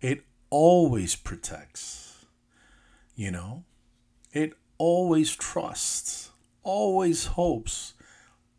It 0.03 0.25
always 0.51 1.17
protects, 1.17 2.27
you 3.17 3.31
know, 3.31 3.65
it 4.33 4.53
always 4.77 5.35
trusts, 5.35 6.33
always 6.63 7.25
hopes, 7.27 7.95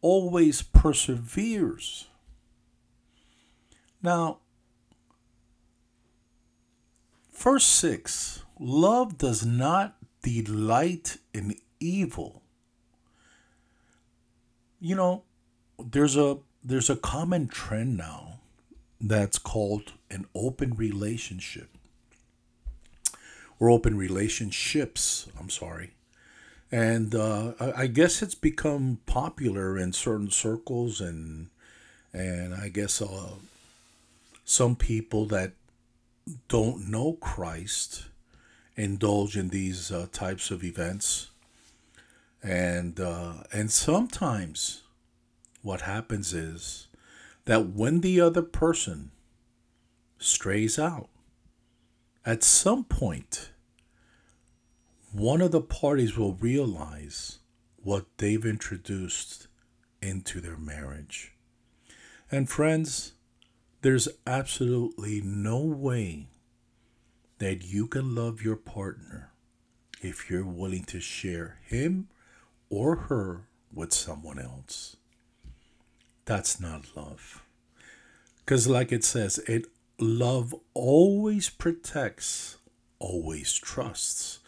always 0.01 0.63
perseveres. 0.63 2.07
Now, 4.01 4.39
verse 7.31 7.65
6 7.65 8.43
love 8.59 9.19
does 9.19 9.45
not 9.45 9.97
delight 10.23 11.17
in 11.33 11.55
evil 11.79 12.43
you 14.83 14.97
know, 14.97 15.23
there's 15.79 16.17
a 16.17 16.39
there's 16.61 16.89
a 16.89 16.97
common 16.97 17.47
trend 17.47 17.95
now 17.95 18.41
that's 19.03 19.37
called 19.37 19.93
an 20.09 20.25
open 20.33 20.73
relationship 20.75 21.69
or 23.59 23.69
open 23.69 23.97
relationships. 23.97 25.27
I'm 25.39 25.49
sorry. 25.49 25.91
And 26.71 27.13
uh, 27.13 27.53
I, 27.59 27.85
guess 27.85 28.23
it's 28.23 28.33
become 28.33 28.97
popular 29.05 29.77
in 29.77 29.93
certain 29.93 30.31
circles, 30.31 30.99
and 30.99 31.49
and 32.11 32.55
I 32.55 32.69
guess 32.69 32.99
uh, 32.99 33.33
some 34.43 34.75
people 34.75 35.27
that 35.27 35.51
don't 36.47 36.89
know 36.89 37.13
Christ 37.13 38.05
indulge 38.75 39.37
in 39.37 39.49
these 39.49 39.91
uh, 39.91 40.07
types 40.11 40.49
of 40.49 40.63
events 40.63 41.29
and 42.43 42.99
uh, 42.99 43.35
and 43.53 43.71
sometimes 43.71 44.83
what 45.61 45.81
happens 45.81 46.33
is 46.33 46.87
that 47.45 47.69
when 47.69 48.01
the 48.01 48.21
other 48.21 48.41
person 48.41 49.11
strays 50.17 50.79
out. 50.79 51.09
At 52.25 52.43
some 52.43 52.85
point, 52.85 53.51
one 55.11 55.41
of 55.41 55.51
the 55.51 55.61
parties 55.61 56.17
will 56.17 56.35
realize 56.35 57.39
what 57.75 58.05
they've 58.17 58.45
introduced 58.45 59.47
into 60.01 60.39
their 60.39 60.57
marriage. 60.57 61.33
And 62.31 62.49
friends, 62.49 63.13
there's 63.81 64.07
absolutely 64.25 65.21
no 65.21 65.59
way 65.59 66.29
that 67.39 67.65
you 67.65 67.87
can 67.87 68.15
love 68.15 68.41
your 68.41 68.55
partner 68.55 69.31
if 70.01 70.29
you're 70.29 70.45
willing 70.45 70.85
to 70.85 70.99
share 71.01 71.59
him 71.63 72.07
or 72.69 72.95
her 72.95 73.47
with 73.73 73.93
someone 73.93 74.39
else. 74.39 74.95
That's 76.25 76.59
not 76.59 76.95
love. 76.95 77.43
Because, 78.39 78.67
like 78.67 78.91
it 78.91 79.03
says, 79.03 79.39
it 79.47 79.67
love 79.99 80.55
always 80.73 81.49
protects, 81.49 82.57
always 82.99 83.53
trusts, 83.53 84.39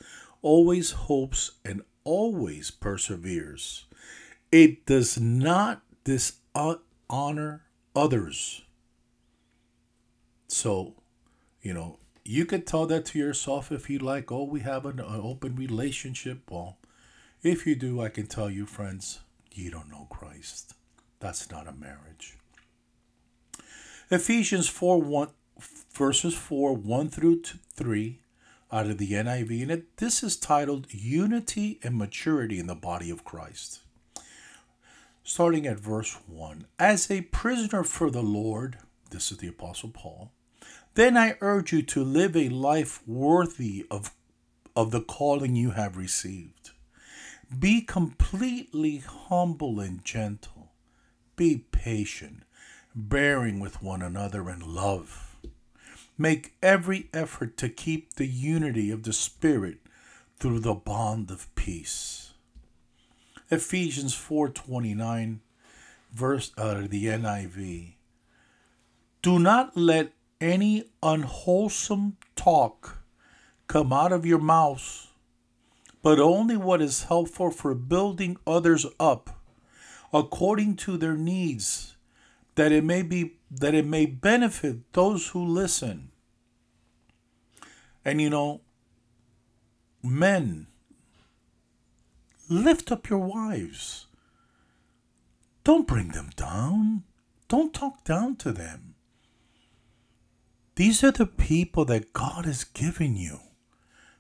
always 0.41 0.91
hopes, 0.91 1.51
and 1.63 1.82
always 2.03 2.72
perseveres. 2.72 3.86
It 4.51 4.86
does 4.86 5.20
not 5.20 5.82
dishonor 6.03 7.65
others. 7.96 8.62
So, 10.48 10.96
you 11.62 11.74
know, 11.74 12.00
you 12.24 12.46
could 12.46 12.65
tell 12.65 12.86
that 12.88 13.05
to 13.08 13.20
yourself 13.20 13.72
if 13.72 13.89
you 13.89 14.00
like, 14.00 14.32
oh, 14.32 14.44
we 14.44 14.62
have 14.62 14.86
an, 14.86 15.00
an 15.00 15.22
open 15.22 15.55
relationship. 15.55 16.50
Well, 16.50 16.77
if 17.44 17.67
you 17.67 17.75
do, 17.75 18.01
I 18.01 18.10
can 18.10 18.27
tell 18.27 18.50
you, 18.50 18.65
friends, 18.65 19.20
you 19.51 19.72
don't 19.72 19.89
know 19.89 20.08
Christ. 20.10 20.74
That's 21.25 21.50
not 21.50 21.67
a 21.67 21.72
marriage. 21.72 22.38
Ephesians 24.12 24.67
4 24.67 25.01
1, 25.01 25.29
verses 25.91 26.36
4 26.36 26.74
1 26.75 27.10
through 27.10 27.41
3 27.74 28.20
out 28.72 28.86
of 28.86 29.00
the 29.00 29.13
NIV, 29.13 29.63
and 29.63 29.72
it, 29.72 29.98
this 29.98 30.22
is 30.22 30.38
titled 30.38 30.86
Unity 30.91 31.79
and 31.82 31.98
Maturity 31.98 32.60
in 32.60 32.67
the 32.67 32.75
Body 32.75 33.10
of 33.10 33.25
Christ. 33.25 33.79
Starting 35.24 35.65
at 35.65 35.79
verse 35.79 36.15
1 36.27 36.67
As 36.77 37.10
a 37.10 37.22
prisoner 37.22 37.84
for 37.84 38.12
the 38.12 38.22
Lord, 38.22 38.77
this 39.10 39.32
is 39.32 39.39
the 39.39 39.48
Apostle 39.48 39.89
Paul, 39.89 40.32
then 40.94 41.17
I 41.17 41.38
urge 41.41 41.74
you 41.74 41.82
to 41.82 42.03
live 42.03 42.38
a 42.38 42.50
life 42.50 43.01
worthy 43.08 43.88
of, 43.89 44.12
of 44.75 44.91
the 44.91 45.01
calling 45.01 45.55
you 45.55 45.72
have 45.72 45.98
received. 45.98 46.70
Be 47.58 47.82
completely 47.82 48.98
humble 49.00 49.79
and 49.79 50.05
gentle. 50.05 50.54
Be 51.36 51.65
patient, 51.72 52.44
bearing 52.96 53.60
with 53.60 53.82
one 53.82 54.01
another 54.01 54.50
in 54.50 54.62
love. 54.62 55.36
Make 56.18 56.54
every 56.63 57.10
effort 57.13 57.58
to 57.58 57.68
keep 57.68 58.13
the 58.13 58.27
unity 58.27 58.89
of 58.89 59.04
the 59.04 59.12
Spirit 59.12 59.80
through 60.39 60.60
the 60.60 60.74
bond 60.74 61.30
of 61.32 61.54
peace. 61.56 62.34
Ephesians 63.51 64.15
4:29 64.15 65.39
verse 66.13 66.51
of 66.58 66.89
the 66.89 67.08
NIV. 67.08 67.96
Do 69.22 69.38
not 69.38 69.75
let 69.75 70.13
any 70.39 70.86
unwholesome 71.04 72.15
talk 72.36 73.00
come 73.68 73.92
out 73.92 74.13
of 74.13 74.25
your 74.25 74.39
mouths, 74.39 75.08
but 76.01 76.20
only 76.20 76.56
what 76.56 76.82
is 76.82 77.04
helpful 77.04 77.51
for 77.51 77.75
building 77.75 78.38
others 78.48 78.86
up 79.00 79.42
according 80.13 80.75
to 80.77 80.97
their 80.97 81.15
needs, 81.15 81.95
that 82.55 82.71
it 82.71 82.83
may 82.83 83.01
be 83.01 83.38
that 83.51 83.74
it 83.74 83.85
may 83.85 84.05
benefit 84.05 84.93
those 84.93 85.29
who 85.29 85.45
listen. 85.45 86.12
And 88.03 88.21
you 88.21 88.29
know, 88.29 88.62
men, 90.03 90.67
lift 92.49 92.91
up 92.91 93.10
your 93.10 93.19
wives. 93.19 94.08
Don't 95.63 95.88
bring 95.88 96.10
them 96.10 96.30
down. 96.36 97.03
Don't 97.47 97.73
talk 97.73 98.03
down 98.03 98.36
to 98.38 98.51
them. 98.51 98.95
These 100.75 101.03
are 101.03 101.12
the 101.12 101.25
people 101.25 101.86
that 101.86 102.13
God 102.13 102.45
has 102.45 102.63
given 102.63 103.15
you 103.15 103.39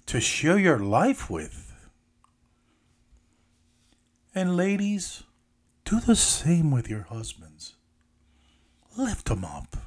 to 0.05 0.21
share 0.21 0.57
your 0.57 0.79
life 0.79 1.29
with. 1.29 1.73
And 4.33 4.55
ladies, 4.55 5.23
do 5.85 5.99
the 5.99 6.15
same 6.15 6.71
with 6.71 6.89
your 6.89 7.03
husbands. 7.03 7.75
Lift 8.97 9.27
them 9.27 9.45
up. 9.45 9.77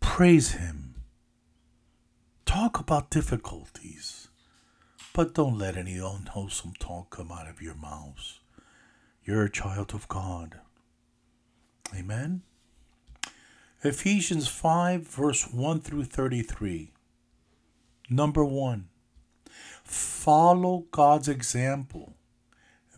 Praise 0.00 0.52
Him. 0.52 0.96
Talk 2.44 2.80
about 2.80 3.10
difficulties, 3.10 4.28
but 5.14 5.34
don't 5.34 5.56
let 5.56 5.76
any 5.76 5.98
unwholesome 5.98 6.72
talk 6.80 7.10
come 7.10 7.30
out 7.30 7.48
of 7.48 7.62
your 7.62 7.76
mouths. 7.76 8.40
You're 9.24 9.44
a 9.44 9.50
child 9.50 9.94
of 9.94 10.08
God. 10.08 10.58
Amen. 11.96 12.42
Ephesians 13.84 14.48
5, 14.48 15.06
verse 15.06 15.44
1 15.52 15.80
through 15.80 16.04
33. 16.04 16.92
Number 18.10 18.44
1. 18.44 18.88
Follow 19.84 20.86
God's 20.90 21.28
example. 21.28 22.14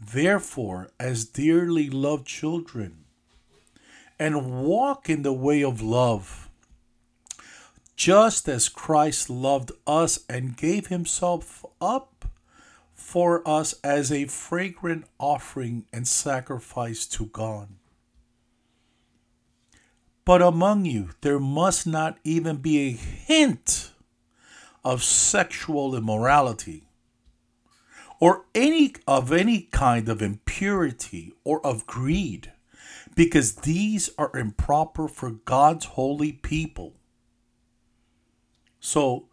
Therefore, 0.04 0.90
as 0.98 1.24
dearly 1.24 1.88
loved 1.88 2.26
children, 2.26 3.04
and 4.18 4.64
walk 4.64 5.08
in 5.08 5.22
the 5.22 5.32
way 5.32 5.62
of 5.62 5.80
love, 5.80 6.50
just 7.94 8.48
as 8.48 8.68
Christ 8.68 9.30
loved 9.30 9.70
us 9.86 10.18
and 10.28 10.56
gave 10.56 10.88
himself 10.88 11.64
up 11.80 12.24
for 12.94 13.46
us 13.48 13.74
as 13.84 14.10
a 14.10 14.26
fragrant 14.26 15.04
offering 15.20 15.84
and 15.92 16.06
sacrifice 16.08 17.06
to 17.06 17.26
God. 17.26 17.68
But 20.24 20.42
among 20.42 20.84
you, 20.84 21.10
there 21.20 21.40
must 21.40 21.86
not 21.86 22.18
even 22.24 22.56
be 22.56 22.88
a 22.88 22.92
hint 22.92 23.92
of 24.84 25.04
sexual 25.04 25.94
immorality 25.94 26.88
or 28.22 28.44
any 28.54 28.94
of 29.08 29.32
any 29.32 29.62
kind 29.62 30.08
of 30.08 30.22
impurity 30.22 31.32
or 31.42 31.60
of 31.66 31.88
greed 31.88 32.52
because 33.16 33.56
these 33.56 34.10
are 34.16 34.30
improper 34.36 35.08
for 35.08 35.32
God's 35.32 35.86
holy 35.86 36.30
people. 36.30 36.94
So 38.78 39.26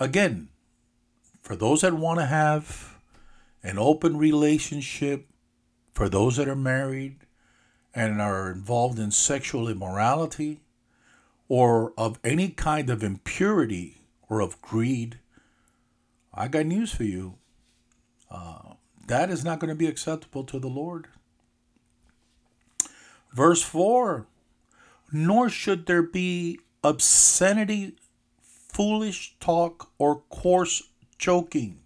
again, 0.00 0.48
for 1.40 1.54
those 1.54 1.82
that 1.82 1.94
want 1.94 2.18
to 2.18 2.26
have 2.26 2.98
an 3.62 3.78
open 3.78 4.16
relationship, 4.16 5.28
for 5.92 6.08
those 6.08 6.34
that 6.34 6.48
are 6.48 6.56
married, 6.56 7.18
and 7.94 8.20
are 8.20 8.50
involved 8.50 8.98
in 8.98 9.12
sexual 9.12 9.68
immorality 9.68 10.62
or 11.48 11.92
of 11.96 12.18
any 12.24 12.48
kind 12.48 12.90
of 12.90 13.04
impurity 13.04 13.98
or 14.28 14.40
of 14.40 14.60
greed, 14.60 15.20
I 16.34 16.48
got 16.48 16.66
news 16.66 16.92
for 16.92 17.04
you. 17.04 17.36
That 19.12 19.28
is 19.28 19.44
not 19.44 19.58
going 19.58 19.68
to 19.68 19.74
be 19.74 19.88
acceptable 19.88 20.44
to 20.44 20.58
the 20.58 20.68
Lord. 20.68 21.08
Verse 23.32 23.62
4 23.62 24.26
Nor 25.12 25.50
should 25.50 25.84
there 25.84 26.02
be 26.02 26.60
obscenity, 26.82 27.96
foolish 28.40 29.36
talk, 29.38 29.90
or 29.98 30.22
coarse 30.30 30.82
joking, 31.18 31.80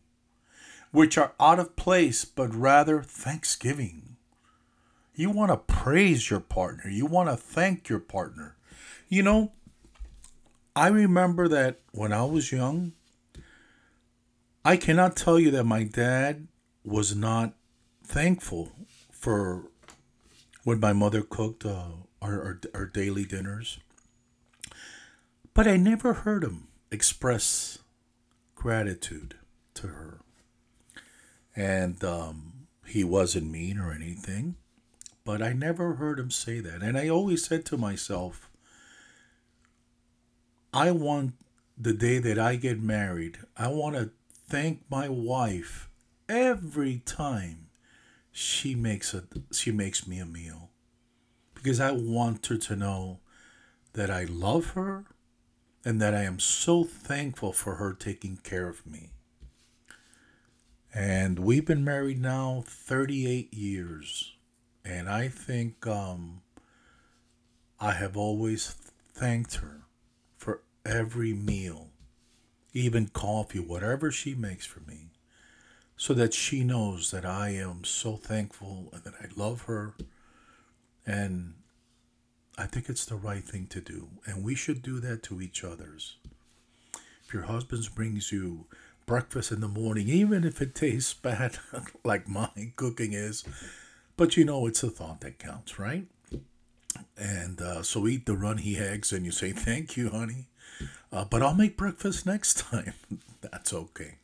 which 0.93 1.19
are 1.19 1.33
out 1.41 1.59
of 1.59 1.75
place, 1.75 2.25
but 2.25 2.55
rather 2.55 3.03
thanksgiving. 3.03 4.17
You 5.17 5.31
want 5.31 5.51
to 5.51 5.57
praise 5.57 6.31
your 6.31 6.39
partner. 6.39 6.89
You 6.89 7.07
want 7.07 7.29
to 7.29 7.37
thank 7.37 7.89
your 7.89 7.99
partner. 7.99 8.55
You 9.09 9.25
know, 9.25 9.53
I 10.77 10.89
remember 10.89 11.49
that 11.49 11.81
when 11.91 12.13
I 12.13 12.25
was 12.25 12.53
young, 12.53 12.93
I 14.67 14.77
cannot 14.77 15.15
tell 15.15 15.39
you 15.39 15.53
that 15.53 15.63
my 15.63 15.85
dad 15.85 16.49
was 16.83 17.15
not 17.15 17.55
thankful 18.03 18.73
for 19.13 19.71
when 20.65 20.81
my 20.81 20.93
mother 20.93 21.23
cooked 21.23 21.65
uh, 21.65 21.85
our, 22.21 22.43
our, 22.43 22.61
our 22.75 22.87
daily 22.87 23.25
dinners. 23.25 23.79
But 25.55 25.69
I 25.69 25.77
never 25.77 26.15
heard 26.15 26.43
him 26.43 26.67
express 26.91 27.79
gratitude 28.57 29.37
to 29.75 29.87
her. 29.87 30.19
And 31.55 32.03
um, 32.03 32.67
he 32.85 33.05
wasn't 33.05 33.49
mean 33.49 33.79
or 33.79 33.93
anything. 33.93 34.57
But 35.25 35.43
I 35.43 35.53
never 35.53 35.95
heard 35.95 36.19
him 36.19 36.33
say 36.33 36.59
that. 36.59 36.83
And 36.83 36.99
I 36.99 37.09
always 37.09 37.47
said 37.47 37.65
to 37.67 37.77
myself, 37.77 38.51
I 40.75 40.91
want 40.91 41.35
the 41.79 41.93
day 41.93 42.19
that 42.19 42.37
I 42.37 42.57
get 42.57 42.83
married, 42.83 43.39
I 43.57 43.69
want 43.69 43.95
to 43.95 44.11
thank 44.49 44.83
my 44.91 45.09
wife 45.09 45.89
every 46.29 46.99
time 47.05 47.69
she 48.31 48.75
makes 48.75 49.15
a 49.15 49.25
she 49.53 49.71
makes 49.71 50.07
me 50.07 50.19
a 50.19 50.27
meal 50.27 50.71
because 51.55 51.81
I 51.81 51.91
want 51.91 52.47
her 52.47 52.57
to 52.57 52.77
know 52.77 53.21
that 53.95 54.11
I 54.11 54.25
love 54.25 54.71
her 54.71 55.07
and 55.85 56.01
that 56.01 56.15
I 56.15 56.25
am 56.25 56.39
so 56.39 56.85
thankful 56.85 57.53
for 57.53 57.77
her 57.77 57.93
taking 57.93 58.37
care 58.37 58.69
of 58.69 58.87
me. 58.87 59.11
And 60.93 61.39
we've 61.39 61.65
been 61.65 61.85
married 61.85 62.21
now 62.21 62.65
38 62.67 63.55
years. 63.55 64.35
And 64.85 65.09
I 65.09 65.29
think 65.29 65.87
um, 65.87 66.43
I 67.79 67.93
have 67.93 68.17
always 68.17 68.75
thanked 69.15 69.57
her 69.57 69.83
for 70.37 70.63
every 70.85 71.33
meal, 71.33 71.91
even 72.77 73.09
coffee, 73.09 73.59
whatever 73.59 74.11
she 74.11 74.35
makes 74.35 74.67
for 74.67 74.81
me, 74.81 75.09
so 75.97 76.13
that 76.13 76.35
she 76.35 76.63
knows 76.63 77.11
that 77.11 77.25
I 77.25 77.49
am 77.51 77.85
so 77.85 78.17
thankful 78.17 78.91
and 78.93 79.03
that 79.05 79.15
I 79.19 79.29
love 79.35 79.63
her. 79.63 79.95
And 81.07 81.55
I 82.59 82.67
think 82.67 82.91
it's 82.91 83.07
the 83.07 83.17
right 83.17 83.43
thing 83.43 83.67
to 83.69 83.81
do, 83.81 84.09
and 84.27 84.45
we 84.45 84.55
should 84.55 84.83
do 84.83 85.01
that 85.01 85.23
to 85.25 85.41
each 85.41 85.65
other's. 85.65 86.17
If 87.27 87.33
your 87.33 87.45
husband 87.45 87.89
brings 87.95 88.31
you 88.31 88.67
breakfast 89.07 89.53
in 89.53 89.61
the 89.61 89.69
morning, 89.69 90.11
even 90.11 90.45
if 90.45 90.61
it 90.61 90.75
tastes 90.75 91.15
bad, 91.29 91.57
like 92.05 92.29
my 92.29 92.73
cooking 92.77 93.15
is, 93.15 93.43
but 94.19 94.37
you 94.37 94.45
know 94.45 94.67
it's 94.67 94.83
a 94.83 94.91
thought 94.91 95.23
that 95.23 95.39
counts, 95.39 95.79
right? 95.79 96.07
And 97.17 97.59
uh, 97.63 97.83
so 97.83 98.07
eat 98.07 98.27
the 98.27 98.37
runny 98.37 98.77
eggs, 98.77 99.13
and 99.13 99.25
you 99.25 99.33
say 99.33 99.53
thank 99.53 99.97
you, 99.97 100.11
honey. 100.11 100.49
Uh, 101.17 101.25
but 101.25 101.43
I'll 101.43 101.55
make 101.55 101.79
breakfast 101.79 102.27
next 102.27 102.59
time. 102.59 102.93
That's 103.41 103.73
okay. 103.73 104.17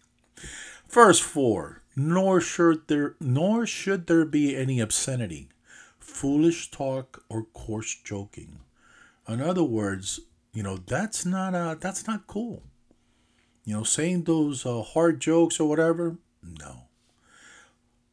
Verse 0.91 1.19
four: 1.19 1.81
Nor 1.97 2.39
should 2.39 2.87
there, 2.89 3.15
nor 3.19 3.67
should 3.67 4.07
there 4.09 4.27
be 4.27 4.55
any 4.55 4.79
obscenity 4.79 5.49
foolish 5.99 6.71
talk 6.71 7.25
or 7.31 7.47
coarse 7.55 7.95
joking. 8.05 8.59
In 9.27 9.41
other 9.41 9.65
words, 9.65 10.21
you 10.53 10.63
know 10.63 10.77
that's 10.77 11.25
not 11.25 11.55
uh 11.55 11.77
that's 11.81 12.07
not 12.07 12.27
cool. 12.27 12.63
You 13.65 13.77
know, 13.77 13.85
saying 13.85 14.25
those 14.25 14.67
uh, 14.67 14.83
hard 14.83 15.19
jokes 15.19 15.59
or 15.59 15.69
whatever, 15.69 16.17
no. 16.43 16.89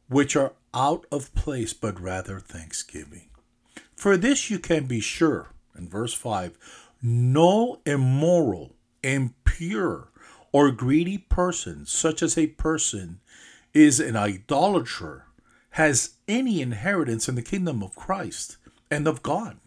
Which 0.08 0.36
are 0.36 0.54
out 0.72 1.04
of 1.12 1.34
place, 1.34 1.74
but 1.74 2.00
rather 2.00 2.40
thanksgiving. 2.40 3.28
For 3.94 4.16
this 4.16 4.48
you 4.48 4.58
can 4.58 4.86
be 4.86 5.00
sure, 5.00 5.48
in 5.76 5.88
verse 5.88 6.14
5 6.14 6.56
no 7.02 7.80
immoral, 7.86 8.76
impure, 9.02 10.10
or 10.52 10.70
greedy 10.70 11.18
person, 11.18 11.86
such 11.86 12.22
as 12.22 12.36
a 12.36 12.48
person 12.48 13.20
is 13.72 14.00
an 14.00 14.16
idolater 14.16 15.26
has 15.70 16.14
any 16.26 16.60
inheritance 16.60 17.28
in 17.28 17.36
the 17.36 17.42
kingdom 17.42 17.82
of 17.82 17.94
Christ 17.94 18.56
and 18.90 19.06
of 19.06 19.22
God. 19.22 19.58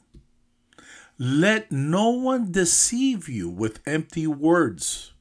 Let 1.18 1.72
no 1.72 2.10
one 2.10 2.52
deceive 2.52 3.30
you 3.30 3.48
with 3.50 3.80
empty 3.88 4.28
words, 4.28 5.14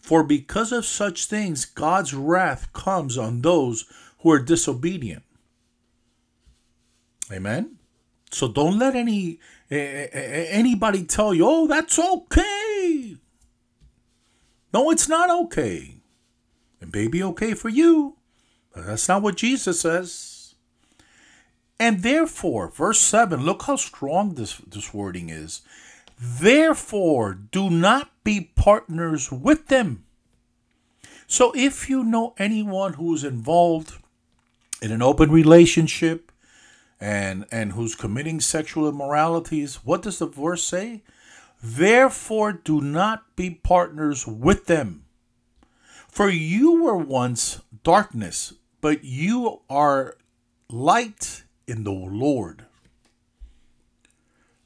for 0.00 0.24
because 0.24 0.72
of 0.72 0.84
such 0.84 1.26
things 1.26 1.64
God's 1.64 2.14
wrath 2.14 2.72
comes 2.72 3.16
on 3.16 3.42
those 3.42 3.84
who 4.20 4.30
are 4.32 4.40
disobedient. 4.40 5.22
Amen. 7.32 7.78
So 8.30 8.48
don't 8.48 8.78
let 8.78 8.96
any 8.96 9.38
anybody 9.70 11.04
tell 11.04 11.34
you, 11.34 11.46
"Oh, 11.46 11.66
that's 11.66 11.98
okay." 11.98 13.16
No, 14.72 14.90
it's 14.90 15.08
not 15.08 15.30
okay. 15.30 15.98
It 16.80 16.92
may 16.92 17.06
be 17.06 17.22
okay 17.22 17.54
for 17.54 17.68
you, 17.68 18.16
but 18.74 18.86
that's 18.86 19.08
not 19.08 19.22
what 19.22 19.36
Jesus 19.36 19.80
says. 19.80 20.54
And 21.78 22.02
therefore, 22.02 22.68
verse 22.68 23.00
7, 23.00 23.40
look 23.44 23.62
how 23.62 23.76
strong 23.76 24.34
this, 24.34 24.58
this 24.58 24.92
wording 24.92 25.28
is. 25.30 25.62
Therefore, 26.18 27.34
do 27.34 27.70
not 27.70 28.10
be 28.22 28.52
partners 28.54 29.30
with 29.32 29.68
them. 29.68 30.04
So 31.26 31.52
if 31.56 31.88
you 31.88 32.04
know 32.04 32.34
anyone 32.38 32.94
who's 32.94 33.24
involved 33.24 33.94
in 34.82 34.92
an 34.92 35.02
open 35.02 35.30
relationship 35.30 36.30
and 37.00 37.46
and 37.50 37.72
who's 37.72 37.94
committing 37.94 38.40
sexual 38.40 38.88
immoralities, 38.88 39.76
what 39.84 40.02
does 40.02 40.18
the 40.18 40.26
verse 40.26 40.64
say? 40.64 41.02
Therefore 41.62 42.52
do 42.52 42.80
not 42.80 43.36
be 43.36 43.50
partners 43.50 44.26
with 44.26 44.66
them. 44.66 45.04
For 46.08 46.28
you 46.28 46.82
were 46.82 46.96
once 46.96 47.60
darkness, 47.82 48.54
but 48.80 49.02
you 49.02 49.62
are 49.68 50.16
light 50.70 51.44
in 51.66 51.84
the 51.84 51.92
Lord. 51.92 52.66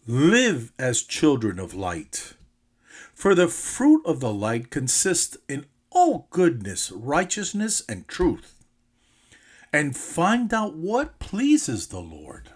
Live 0.06 0.72
as 0.78 1.02
children 1.02 1.58
of 1.58 1.74
light. 1.74 2.34
For 3.14 3.34
the 3.34 3.48
fruit 3.48 4.02
of 4.04 4.20
the 4.20 4.32
light 4.32 4.70
consists 4.70 5.36
in 5.48 5.66
all 5.90 6.28
goodness, 6.30 6.90
righteousness, 6.92 7.82
and 7.88 8.06
truth. 8.08 8.57
And 9.72 9.96
find 9.96 10.52
out 10.54 10.74
what 10.74 11.18
pleases 11.18 11.88
the 11.88 12.00
Lord. 12.00 12.50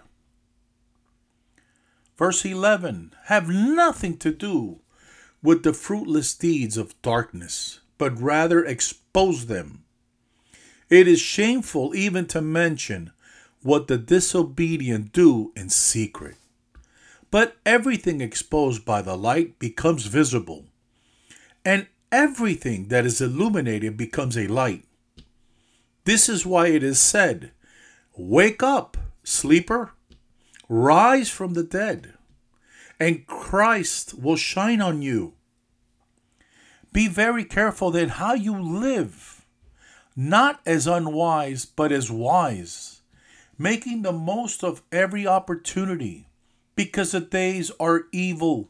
Verse 2.17 2.45
11 2.45 3.13
Have 3.25 3.49
nothing 3.49 4.17
to 4.17 4.31
do 4.31 4.79
with 5.41 5.63
the 5.63 5.73
fruitless 5.73 6.33
deeds 6.33 6.77
of 6.77 6.99
darkness, 7.01 7.81
but 7.97 8.19
rather 8.19 8.63
expose 8.63 9.47
them. 9.47 9.83
It 10.89 11.07
is 11.07 11.19
shameful 11.19 11.95
even 11.95 12.27
to 12.27 12.41
mention 12.41 13.11
what 13.61 13.87
the 13.87 13.97
disobedient 13.97 15.11
do 15.11 15.51
in 15.55 15.69
secret. 15.69 16.35
But 17.31 17.57
everything 17.65 18.21
exposed 18.21 18.85
by 18.85 19.01
the 19.01 19.17
light 19.17 19.57
becomes 19.57 20.05
visible, 20.05 20.65
and 21.65 21.87
everything 22.11 22.89
that 22.89 23.05
is 23.05 23.21
illuminated 23.21 23.97
becomes 23.97 24.37
a 24.37 24.47
light. 24.47 24.85
This 26.05 26.27
is 26.27 26.45
why 26.45 26.67
it 26.67 26.83
is 26.83 26.99
said, 26.99 27.51
Wake 28.17 28.61
up, 28.61 28.97
sleeper, 29.23 29.91
rise 30.69 31.29
from 31.29 31.53
the 31.53 31.63
dead, 31.63 32.13
and 32.99 33.25
Christ 33.25 34.13
will 34.19 34.35
shine 34.35 34.81
on 34.81 35.01
you. 35.01 35.33
Be 36.91 37.07
very 37.07 37.43
careful 37.43 37.89
then 37.89 38.09
how 38.09 38.33
you 38.33 38.59
live 38.61 39.43
not 40.15 40.61
as 40.65 40.87
unwise, 40.87 41.65
but 41.65 41.91
as 41.91 42.11
wise, 42.11 43.01
making 43.57 44.01
the 44.01 44.11
most 44.11 44.63
of 44.63 44.83
every 44.91 45.25
opportunity, 45.25 46.27
because 46.75 47.11
the 47.11 47.19
days 47.19 47.71
are 47.79 48.03
evil. 48.11 48.69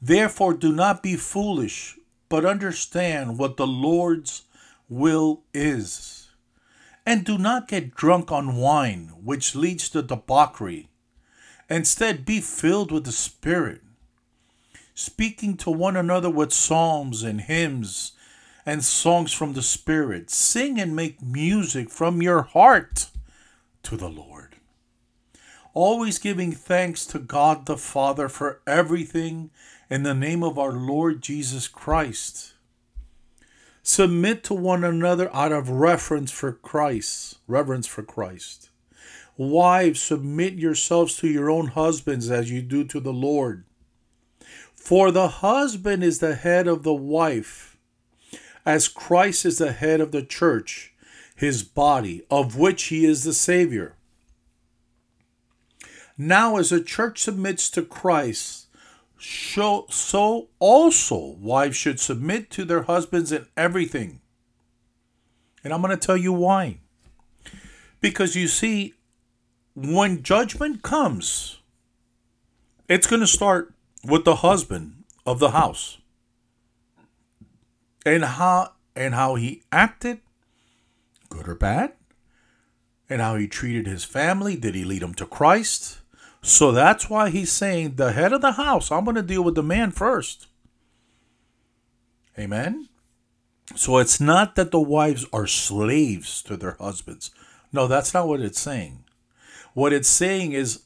Therefore, 0.00 0.54
do 0.54 0.72
not 0.72 1.02
be 1.02 1.16
foolish, 1.16 1.98
but 2.28 2.44
understand 2.44 3.38
what 3.38 3.56
the 3.56 3.66
Lord's 3.66 4.42
will 4.90 5.44
is. 5.54 6.28
And 7.06 7.24
do 7.24 7.38
not 7.38 7.68
get 7.68 7.94
drunk 7.94 8.30
on 8.30 8.56
wine, 8.56 9.12
which 9.22 9.54
leads 9.54 9.88
to 9.90 10.02
debauchery. 10.02 10.90
Instead, 11.70 12.26
be 12.26 12.40
filled 12.40 12.92
with 12.92 13.04
the 13.04 13.12
Spirit, 13.12 13.80
speaking 14.94 15.56
to 15.56 15.70
one 15.70 15.96
another 15.96 16.28
with 16.28 16.52
psalms 16.52 17.22
and 17.22 17.40
hymns 17.40 18.12
and 18.66 18.84
songs 18.84 19.32
from 19.32 19.54
the 19.54 19.62
Spirit. 19.62 20.30
Sing 20.30 20.78
and 20.78 20.94
make 20.94 21.22
music 21.22 21.88
from 21.88 22.20
your 22.20 22.42
heart 22.42 23.06
to 23.84 23.96
the 23.96 24.10
Lord. 24.10 24.56
Always 25.72 26.18
giving 26.18 26.52
thanks 26.52 27.06
to 27.06 27.20
God 27.20 27.66
the 27.66 27.78
Father 27.78 28.28
for 28.28 28.60
everything 28.66 29.50
in 29.88 30.02
the 30.02 30.14
name 30.14 30.42
of 30.42 30.58
our 30.58 30.72
Lord 30.72 31.22
Jesus 31.22 31.68
Christ. 31.68 32.54
Submit 33.82 34.44
to 34.44 34.54
one 34.54 34.84
another 34.84 35.34
out 35.34 35.52
of 35.52 35.68
reverence 35.68 36.30
for 36.30 36.52
Christ, 36.52 37.38
reverence 37.46 37.86
for 37.86 38.02
Christ. 38.02 38.70
Wives, 39.36 40.00
submit 40.00 40.54
yourselves 40.54 41.16
to 41.16 41.28
your 41.28 41.50
own 41.50 41.68
husbands 41.68 42.30
as 42.30 42.50
you 42.50 42.60
do 42.62 42.84
to 42.84 43.00
the 43.00 43.12
Lord. 43.12 43.64
For 44.74 45.10
the 45.10 45.28
husband 45.28 46.04
is 46.04 46.18
the 46.18 46.34
head 46.34 46.66
of 46.66 46.82
the 46.82 46.94
wife 46.94 47.70
as 48.64 48.88
Christ 48.88 49.46
is 49.46 49.58
the 49.58 49.72
head 49.72 50.00
of 50.00 50.12
the 50.12 50.22
church, 50.22 50.92
his 51.34 51.62
body, 51.62 52.22
of 52.30 52.56
which 52.56 52.84
he 52.84 53.04
is 53.04 53.24
the 53.24 53.32
Savior. 53.32 53.94
Now, 56.18 56.56
as 56.56 56.70
the 56.70 56.82
church 56.82 57.18
submits 57.18 57.70
to 57.70 57.82
Christ, 57.82 58.59
so 59.20 59.86
so 59.90 60.48
also 60.58 61.36
wives 61.38 61.76
should 61.76 62.00
submit 62.00 62.50
to 62.50 62.64
their 62.64 62.82
husbands 62.82 63.32
in 63.32 63.46
everything. 63.56 64.20
And 65.62 65.72
I'm 65.72 65.82
going 65.82 65.96
to 65.96 66.06
tell 66.06 66.16
you 66.16 66.32
why. 66.32 66.78
Because 68.00 68.34
you 68.34 68.48
see, 68.48 68.94
when 69.74 70.22
judgment 70.22 70.82
comes, 70.82 71.60
it's 72.88 73.06
going 73.06 73.20
to 73.20 73.26
start 73.26 73.74
with 74.02 74.24
the 74.24 74.36
husband 74.36 75.04
of 75.26 75.38
the 75.38 75.50
house 75.50 75.98
and 78.06 78.24
how 78.24 78.72
and 78.96 79.14
how 79.14 79.34
he 79.34 79.62
acted, 79.70 80.20
good 81.28 81.46
or 81.46 81.54
bad, 81.54 81.92
and 83.08 83.20
how 83.20 83.36
he 83.36 83.46
treated 83.46 83.86
his 83.86 84.04
family. 84.04 84.56
Did 84.56 84.74
he 84.74 84.84
lead 84.84 85.02
them 85.02 85.14
to 85.14 85.26
Christ? 85.26 85.99
So 86.42 86.72
that's 86.72 87.10
why 87.10 87.30
he's 87.30 87.52
saying 87.52 87.96
the 87.96 88.12
head 88.12 88.32
of 88.32 88.40
the 88.40 88.52
house, 88.52 88.90
I'm 88.90 89.04
going 89.04 89.16
to 89.16 89.22
deal 89.22 89.42
with 89.42 89.54
the 89.54 89.62
man 89.62 89.90
first. 89.90 90.46
Amen? 92.38 92.88
So 93.76 93.98
it's 93.98 94.20
not 94.20 94.56
that 94.56 94.70
the 94.70 94.80
wives 94.80 95.26
are 95.32 95.46
slaves 95.46 96.42
to 96.44 96.56
their 96.56 96.76
husbands. 96.80 97.30
No, 97.72 97.86
that's 97.86 98.14
not 98.14 98.26
what 98.26 98.40
it's 98.40 98.60
saying. 98.60 99.04
What 99.74 99.92
it's 99.92 100.08
saying 100.08 100.52
is 100.52 100.82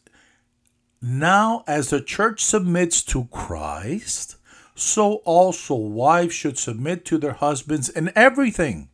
now, 1.00 1.64
as 1.66 1.90
the 1.90 2.00
church 2.00 2.42
submits 2.42 3.02
to 3.04 3.26
Christ, 3.26 4.36
so 4.74 5.16
also 5.24 5.74
wives 5.74 6.34
should 6.34 6.58
submit 6.58 7.04
to 7.06 7.18
their 7.18 7.32
husbands 7.32 7.88
in 7.88 8.10
everything. 8.16 8.88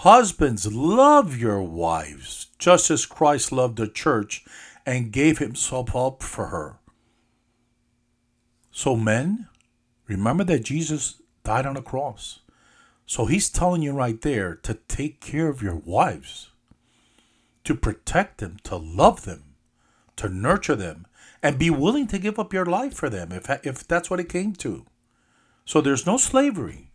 Husbands, 0.00 0.72
love 0.72 1.36
your 1.36 1.62
wives, 1.62 2.46
just 2.58 2.90
as 2.90 3.04
Christ 3.04 3.52
loved 3.52 3.76
the 3.76 3.86
church 3.86 4.42
and 4.86 5.12
gave 5.12 5.36
himself 5.36 5.94
up 5.94 6.22
for 6.22 6.46
her. 6.46 6.78
So, 8.70 8.96
men, 8.96 9.48
remember 10.06 10.42
that 10.44 10.64
Jesus 10.64 11.20
died 11.44 11.66
on 11.66 11.74
the 11.74 11.82
cross. 11.82 12.40
So 13.04 13.26
he's 13.26 13.50
telling 13.50 13.82
you 13.82 13.92
right 13.92 14.18
there 14.18 14.54
to 14.62 14.78
take 14.88 15.20
care 15.20 15.48
of 15.48 15.60
your 15.60 15.76
wives, 15.76 16.48
to 17.64 17.74
protect 17.74 18.38
them, 18.38 18.56
to 18.64 18.76
love 18.76 19.26
them, 19.26 19.54
to 20.16 20.30
nurture 20.30 20.76
them, 20.76 21.06
and 21.42 21.58
be 21.58 21.68
willing 21.68 22.06
to 22.06 22.18
give 22.18 22.38
up 22.38 22.54
your 22.54 22.64
life 22.64 22.94
for 22.94 23.10
them 23.10 23.32
if, 23.32 23.50
if 23.66 23.86
that's 23.86 24.08
what 24.08 24.20
it 24.20 24.30
came 24.30 24.54
to. 24.54 24.86
So 25.66 25.82
there's 25.82 26.06
no 26.06 26.16
slavery. 26.16 26.89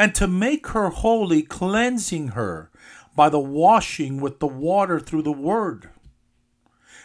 And 0.00 0.14
to 0.14 0.26
make 0.26 0.68
her 0.68 0.88
holy, 0.88 1.42
cleansing 1.42 2.28
her 2.28 2.70
by 3.14 3.28
the 3.28 3.38
washing 3.38 4.18
with 4.18 4.38
the 4.38 4.46
water 4.46 4.98
through 4.98 5.24
the 5.24 5.30
word. 5.30 5.90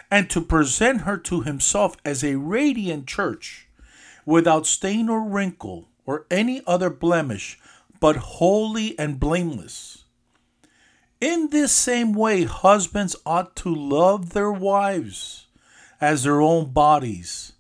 And 0.10 0.30
to 0.30 0.40
present 0.40 1.02
her 1.02 1.18
to 1.18 1.42
himself 1.42 1.98
as 2.06 2.24
a 2.24 2.38
radiant 2.38 3.06
church, 3.06 3.68
without 4.26 4.66
stain 4.66 5.10
or 5.10 5.22
wrinkle 5.22 5.90
or 6.06 6.26
any 6.32 6.62
other 6.66 6.90
blemish, 6.90 7.60
but 8.00 8.16
holy 8.16 8.98
and 8.98 9.20
blameless. 9.20 10.06
In 11.20 11.50
this 11.50 11.74
same 11.74 12.14
way, 12.14 12.46
husbands 12.46 13.18
ought 13.26 13.58
to 13.58 13.76
love 13.76 14.30
their 14.30 14.54
wives 14.54 15.48
as 16.00 16.24
their 16.24 16.40
own 16.40 16.72
bodies. 16.72 17.52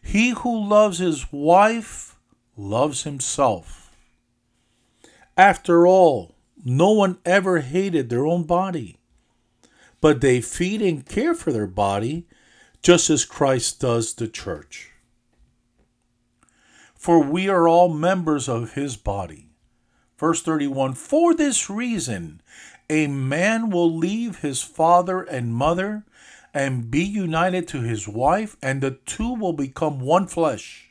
He 0.00 0.30
who 0.30 0.68
loves 0.68 0.98
his 0.98 1.32
wife 1.32 2.16
loves 2.56 3.02
himself. 3.02 3.77
After 5.38 5.86
all, 5.86 6.34
no 6.64 6.90
one 6.90 7.18
ever 7.24 7.60
hated 7.60 8.10
their 8.10 8.26
own 8.26 8.42
body, 8.42 8.98
but 10.00 10.20
they 10.20 10.40
feed 10.40 10.82
and 10.82 11.06
care 11.06 11.32
for 11.32 11.52
their 11.52 11.68
body 11.68 12.26
just 12.82 13.08
as 13.08 13.24
Christ 13.24 13.80
does 13.80 14.14
the 14.14 14.26
church. 14.26 14.90
For 16.96 17.22
we 17.22 17.48
are 17.48 17.68
all 17.68 17.88
members 17.88 18.48
of 18.48 18.72
his 18.72 18.96
body. 18.96 19.50
Verse 20.18 20.42
31 20.42 20.94
For 20.94 21.32
this 21.34 21.70
reason, 21.70 22.42
a 22.90 23.06
man 23.06 23.70
will 23.70 23.96
leave 23.96 24.40
his 24.40 24.60
father 24.60 25.22
and 25.22 25.54
mother 25.54 26.04
and 26.52 26.90
be 26.90 27.04
united 27.04 27.68
to 27.68 27.82
his 27.82 28.08
wife, 28.08 28.56
and 28.60 28.80
the 28.80 28.98
two 29.06 29.34
will 29.34 29.52
become 29.52 30.00
one 30.00 30.26
flesh. 30.26 30.90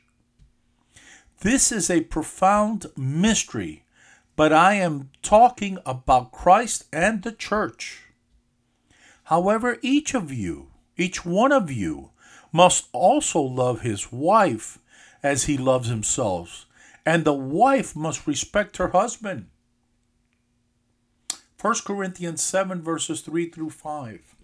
This 1.41 1.69
is 1.73 1.89
a 1.89 2.01
profound 2.01 2.85
mystery, 2.95 3.83
but 4.37 4.53
I 4.53 4.75
am 4.75 5.09
talking 5.23 5.79
about 5.83 6.31
Christ 6.31 6.85
and 6.93 7.23
the 7.23 7.31
church. 7.31 8.03
However, 9.25 9.79
each 9.81 10.13
of 10.13 10.31
you, 10.31 10.69
each 10.95 11.25
one 11.25 11.51
of 11.51 11.69
you, 11.71 12.11
must 12.53 12.87
also 12.93 13.41
love 13.41 13.81
his 13.81 14.11
wife 14.11 14.77
as 15.23 15.45
he 15.45 15.57
loves 15.57 15.89
himself, 15.89 16.67
and 17.03 17.25
the 17.25 17.33
wife 17.33 17.95
must 17.95 18.27
respect 18.27 18.77
her 18.77 18.89
husband. 18.89 19.47
1 21.59 21.75
Corinthians 21.83 22.43
7, 22.43 22.81
verses 22.81 23.21
3 23.21 23.49
through 23.49 23.71
5. 23.71 24.35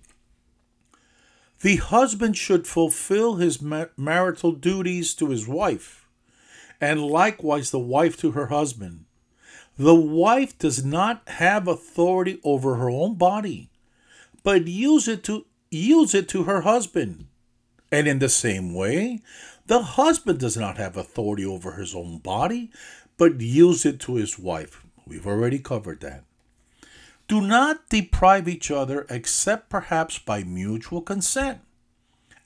The 1.62 1.76
husband 1.76 2.36
should 2.36 2.66
fulfill 2.66 3.36
his 3.36 3.62
marital 3.62 4.54
duties 4.54 5.14
to 5.14 5.30
his 5.30 5.48
wife, 5.48 6.08
and 6.82 7.00
likewise 7.00 7.70
the 7.70 7.80
wife 7.80 8.18
to 8.18 8.32
her 8.32 8.48
husband. 8.48 9.06
The 9.78 9.96
wife 9.96 10.58
does 10.60 10.86
not 10.86 11.28
have 11.28 11.68
authority 11.68 12.40
over 12.44 12.76
her 12.76 12.90
own 12.90 13.16
body, 13.16 13.70
but 14.44 14.68
use 14.68 15.08
it 15.08 15.24
to 15.26 15.46
use 15.72 16.14
it 16.14 16.30
to 16.30 16.44
her 16.44 16.62
husband. 16.62 17.26
And 17.92 18.08
in 18.08 18.20
the 18.20 18.30
same 18.30 18.74
way, 18.74 19.22
the 19.66 19.82
husband 19.82 20.40
does 20.40 20.58
not 20.58 20.78
have 20.78 20.98
authority 20.98 21.46
over 21.46 21.74
his 21.74 21.96
own 21.96 22.20
body, 22.20 22.72
but 23.18 23.42
use 23.42 23.86
it 23.86 24.00
to 24.02 24.16
his 24.16 24.38
wife. 24.38 24.86
We've 25.08 25.28
already 25.28 25.60
covered 25.60 26.02
that. 26.02 26.24
Do 27.28 27.42
not 27.42 27.90
deprive 27.90 28.48
each 28.48 28.70
other 28.70 29.06
except 29.10 29.70
perhaps 29.70 30.20
by 30.20 30.44
mutual 30.44 31.02
consent 31.02 31.60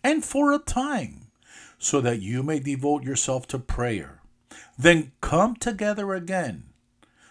and 0.03 0.23
for 0.23 0.53
a 0.53 0.59
time, 0.59 1.27
so 1.79 1.99
that 2.01 2.21
you 2.21 2.43
may 2.43 2.59
devote 2.59 3.03
yourself 3.03 3.47
to 3.47 3.59
prayer. 3.59 4.21
Then 4.77 5.11
come 5.19 5.55
together 5.55 6.13
again, 6.13 6.63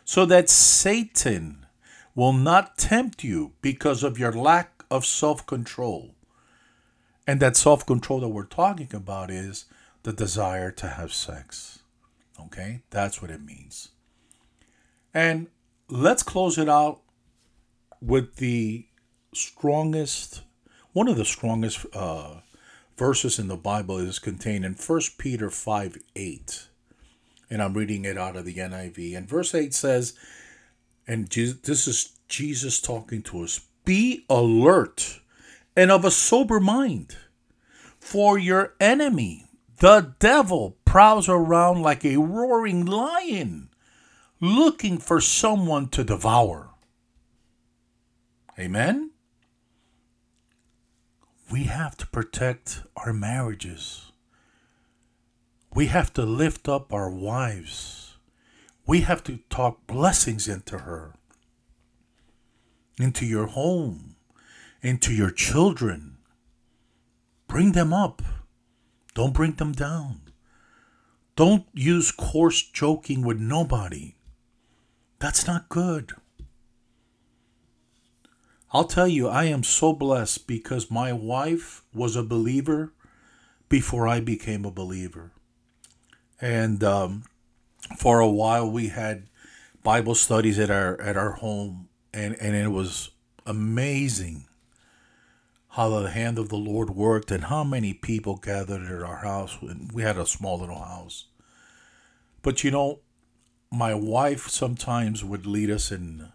so 0.07 0.25
that 0.25 0.49
Satan 0.49 1.67
will 2.15 2.33
not 2.33 2.79
tempt 2.79 3.25
you 3.25 3.53
because 3.61 4.05
of 4.05 4.19
your 4.19 4.33
lack 4.33 4.85
of 4.89 5.05
self 5.05 5.45
control. 5.45 6.15
And 7.27 7.41
that 7.41 7.57
self 7.57 7.85
control 7.85 8.21
that 8.21 8.29
we're 8.29 8.45
talking 8.45 8.89
about 8.95 9.31
is 9.33 9.67
the 10.05 10.13
desire 10.13 10.71
to 10.71 10.87
have 10.87 11.13
sex. 11.13 11.81
Okay? 12.41 12.83
That's 12.91 13.21
what 13.21 13.33
it 13.33 13.43
means. 13.43 13.89
And 15.13 15.49
let's 15.89 16.23
close 16.23 16.57
it 16.57 16.69
out 16.69 17.01
with 18.01 18.37
the 18.37 18.87
strongest, 19.35 20.43
one 20.93 21.09
of 21.09 21.17
the 21.17 21.25
strongest 21.25 21.85
uh, 21.93 22.43
verses 22.97 23.41
in 23.41 23.49
the 23.49 23.57
Bible 23.57 23.99
is 23.99 24.21
contained 24.21 24.65
in 24.65 24.75
1 24.75 25.01
Peter 25.19 25.51
5 25.51 25.99
8. 26.15 26.69
And 27.49 27.63
I'm 27.63 27.75
reading 27.75 28.05
it 28.05 28.19
out 28.19 28.37
of 28.37 28.45
the 28.45 28.55
NIV. 28.55 29.17
And 29.17 29.29
verse 29.29 29.55
8 29.55 29.73
says, 29.73 30.15
and 31.07 31.29
this 31.29 31.87
is 31.87 32.19
Jesus 32.29 32.81
talking 32.81 33.23
to 33.23 33.43
us 33.43 33.61
be 33.85 34.25
alert 34.29 35.21
and 35.77 35.93
of 35.93 36.05
a 36.05 36.11
sober 36.11 36.59
mind, 36.59 37.17
for 38.01 38.39
your 38.39 38.75
enemy, 38.81 39.45
the 39.79 40.15
devil, 40.19 40.77
prowls 40.85 41.29
around 41.29 41.83
like 41.83 42.05
a 42.05 42.17
roaring 42.17 42.85
lion, 42.85 43.69
looking 44.41 44.99
for 44.99 45.21
someone 45.21 45.89
to 45.89 46.03
devour. 46.03 46.71
Amen? 48.59 49.11
We 51.53 51.65
have 51.65 51.97
to 51.99 52.07
protect 52.07 52.83
our 52.97 53.13
marriages. 53.13 54.06
We 55.77 55.89
have 55.89 56.11
to 56.15 56.23
lift 56.23 56.71
up 56.71 56.91
our 56.91 57.11
wives. 57.11 58.17
We 58.87 59.03
have 59.03 59.23
to 59.25 59.41
talk 59.51 59.87
blessings 59.87 60.49
into 60.49 60.79
her, 60.79 61.13
into 62.99 63.27
your 63.27 63.45
home, 63.45 64.17
into 64.81 65.13
your 65.13 65.31
children. 65.31 66.17
Bring 67.47 67.73
them 67.73 67.93
up. 67.93 68.23
Don't 69.15 69.35
bring 69.35 69.53
them 69.57 69.73
down. 69.73 70.23
Don't 71.37 71.67
use 71.75 72.11
coarse 72.11 72.63
joking 72.63 73.21
with 73.21 73.39
nobody. 73.39 74.15
That's 75.19 75.47
not 75.47 75.69
good. 75.69 76.13
I'll 78.73 78.85
tell 78.85 79.09
you, 79.09 79.29
I 79.29 79.45
am 79.45 79.63
so 79.63 79.93
blessed 79.93 80.47
because 80.47 80.91
my 80.91 81.13
wife 81.13 81.83
was 81.93 82.17
a 82.17 82.23
believer 82.23 82.95
before 83.69 84.09
I 84.09 84.21
became 84.21 84.65
a 84.65 84.71
believer. 84.71 85.33
And 86.41 86.83
um, 86.85 87.25
for 87.99 88.21
a 88.21 88.29
while, 88.29 88.71
we 88.71 88.89
had 88.89 89.29
Bible 89.83 90.15
studies 90.15 90.59
at 90.59 90.71
our 90.71 91.01
at 91.01 91.17
our 91.17 91.33
home, 91.33 91.89
and, 92.13 92.37
and 92.41 92.55
it 92.55 92.69
was 92.69 93.11
amazing 93.47 94.47
how 95.71 95.89
the 95.91 96.11
hand 96.11 96.39
of 96.39 96.49
the 96.49 96.57
Lord 96.57 96.91
worked 96.91 97.31
and 97.31 97.45
how 97.45 97.63
many 97.63 97.93
people 97.93 98.37
gathered 98.37 98.83
at 98.91 99.03
our 99.03 99.19
house. 99.19 99.59
We 99.93 100.03
had 100.03 100.17
a 100.17 100.27
small 100.27 100.59
little 100.59 100.83
house. 100.83 101.27
But 102.43 102.65
you 102.65 102.71
know, 102.71 103.01
my 103.71 103.95
wife 103.95 104.49
sometimes 104.49 105.25
would 105.25 105.47
lead 105.47 105.71
us 105.71 105.93
in 105.93 106.33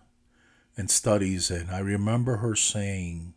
and 0.77 0.89
studies. 0.89 1.49
And 1.51 1.71
I 1.71 1.79
remember 1.79 2.37
her 2.37 2.55
saying 2.55 3.33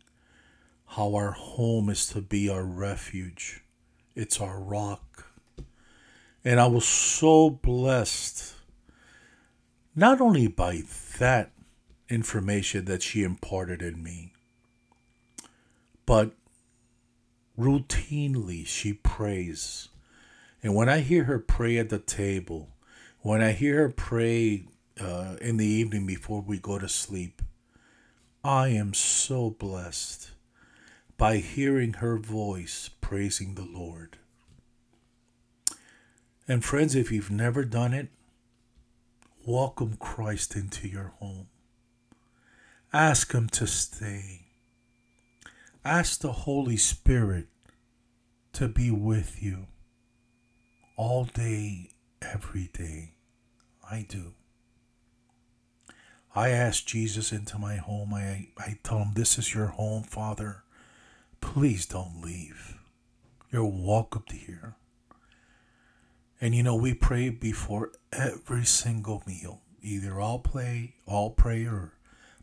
how 0.89 1.15
our 1.15 1.31
home 1.31 1.89
is 1.89 2.05
to 2.07 2.21
be 2.21 2.49
our 2.49 2.63
refuge, 2.63 3.63
it's 4.15 4.39
our 4.39 4.59
rock. 4.59 5.24
And 6.45 6.59
I 6.59 6.67
was 6.67 6.85
so 6.87 7.49
blessed, 7.49 8.53
not 9.95 10.21
only 10.21 10.47
by 10.47 10.83
that 11.17 11.51
information 12.07 12.85
that 12.85 13.01
she 13.01 13.23
imparted 13.23 13.81
in 13.81 14.03
me, 14.03 14.33
but 16.05 16.33
routinely 17.57 18.65
she 18.65 18.93
prays 18.93 19.89
And 20.61 20.75
when 20.75 20.89
I 20.89 20.99
hear 21.01 21.25
her 21.25 21.39
pray 21.39 21.77
at 21.77 21.89
the 21.89 21.99
table, 21.99 22.69
when 23.21 23.41
I 23.41 23.51
hear 23.51 23.81
her 23.81 23.89
pray 23.89 24.65
uh, 24.99 25.35
in 25.41 25.57
the 25.57 25.65
evening 25.65 26.05
before 26.05 26.41
we 26.41 26.59
go 26.59 26.79
to 26.79 26.89
sleep, 26.89 27.41
I 28.43 28.69
am 28.69 28.93
so 28.93 29.51
blessed 29.51 30.31
by 31.17 31.37
hearing 31.37 31.93
her 31.93 32.17
voice 32.17 32.89
praising 33.01 33.55
the 33.55 33.65
Lord. 33.65 34.17
And 36.47 36.63
friends, 36.63 36.93
if 36.93 37.11
you've 37.11 37.31
never 37.31 37.65
done 37.65 37.93
it, 37.93 38.09
welcome 39.45 39.95
Christ 39.97 40.55
into 40.55 40.87
your 40.87 41.13
home. 41.19 41.47
Ask 42.93 43.33
Him 43.33 43.49
to 43.49 43.65
stay. 43.65 44.41
Ask 45.83 46.21
the 46.21 46.31
Holy 46.31 46.77
Spirit 46.77 47.47
to 48.53 48.67
be 48.67 48.91
with 48.91 49.41
you 49.41 49.67
all 50.97 51.25
day, 51.25 51.89
every 52.21 52.69
day. 52.73 53.15
I 53.89 54.05
do. 54.07 54.33
I 56.35 56.49
ask 56.49 56.85
Jesus 56.85 57.31
into 57.31 57.57
my 57.57 57.77
home. 57.77 58.13
I, 58.13 58.49
I 58.57 58.77
tell 58.83 58.99
him, 58.99 59.13
This 59.15 59.39
is 59.39 59.53
your 59.53 59.67
home, 59.67 60.03
Father. 60.03 60.63
Please 61.41 61.85
don't 61.85 62.21
leave. 62.21 62.75
You're 63.51 63.65
welcome 63.65 64.25
here. 64.31 64.75
And 66.41 66.53
you 66.53 66.63
know, 66.63 66.75
we 66.75 66.93
pray 66.93 67.29
before 67.29 67.91
every 68.11 68.65
single 68.65 69.23
meal. 69.25 69.61
Either 69.81 70.19
I'll 70.19 70.39
play, 70.39 70.95
I'll 71.07 71.29
pray, 71.29 71.65
or 71.65 71.93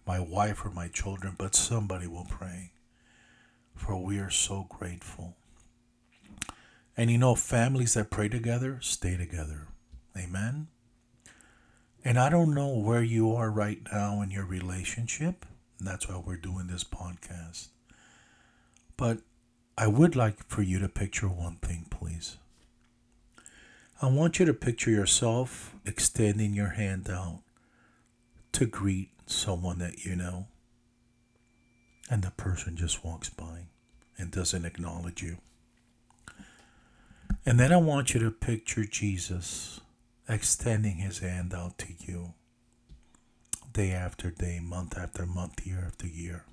my 0.06 0.20
wife 0.20 0.64
or 0.64 0.70
my 0.70 0.88
children, 0.88 1.34
but 1.38 1.54
somebody 1.54 2.06
will 2.06 2.26
pray. 2.28 2.72
For 3.74 3.96
we 3.96 4.18
are 4.18 4.30
so 4.30 4.66
grateful. 4.68 5.36
And 6.96 7.10
you 7.10 7.18
know, 7.18 7.34
families 7.34 7.94
that 7.94 8.10
pray 8.10 8.28
together 8.28 8.78
stay 8.80 9.16
together. 9.16 9.68
Amen. 10.16 10.68
And 12.04 12.18
I 12.18 12.28
don't 12.28 12.54
know 12.54 12.76
where 12.76 13.02
you 13.02 13.34
are 13.34 13.50
right 13.50 13.80
now 13.92 14.20
in 14.22 14.30
your 14.30 14.44
relationship. 14.44 15.46
That's 15.80 16.08
why 16.08 16.18
we're 16.24 16.36
doing 16.36 16.66
this 16.66 16.84
podcast. 16.84 17.68
But 18.96 19.18
I 19.76 19.86
would 19.86 20.14
like 20.14 20.46
for 20.48 20.62
you 20.62 20.78
to 20.80 20.88
picture 20.88 21.28
one 21.28 21.56
thing, 21.56 21.86
please. 21.90 22.36
I 24.02 24.06
want 24.06 24.40
you 24.40 24.46
to 24.46 24.52
picture 24.52 24.90
yourself 24.90 25.76
extending 25.86 26.54
your 26.54 26.70
hand 26.70 27.08
out 27.08 27.42
to 28.50 28.66
greet 28.66 29.10
someone 29.26 29.78
that 29.78 30.04
you 30.04 30.16
know, 30.16 30.48
and 32.10 32.24
the 32.24 32.32
person 32.32 32.74
just 32.74 33.04
walks 33.04 33.30
by 33.30 33.66
and 34.18 34.32
doesn't 34.32 34.64
acknowledge 34.64 35.22
you. 35.22 35.36
And 37.46 37.60
then 37.60 37.72
I 37.72 37.76
want 37.76 38.12
you 38.12 38.18
to 38.18 38.32
picture 38.32 38.84
Jesus 38.84 39.80
extending 40.28 40.96
his 40.96 41.20
hand 41.20 41.54
out 41.54 41.78
to 41.78 41.86
you 41.96 42.34
day 43.72 43.92
after 43.92 44.32
day, 44.32 44.58
month 44.60 44.98
after 44.98 45.26
month, 45.26 45.64
year 45.64 45.84
after 45.86 46.08
year. 46.08 46.44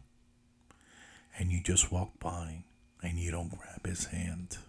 And 1.39 1.51
you 1.51 1.63
just 1.63 1.91
walk 1.91 2.19
by 2.19 2.65
and 3.01 3.17
you 3.17 3.31
don't 3.31 3.49
grab 3.57 3.87
his 3.87 4.05
hand. 4.05 4.59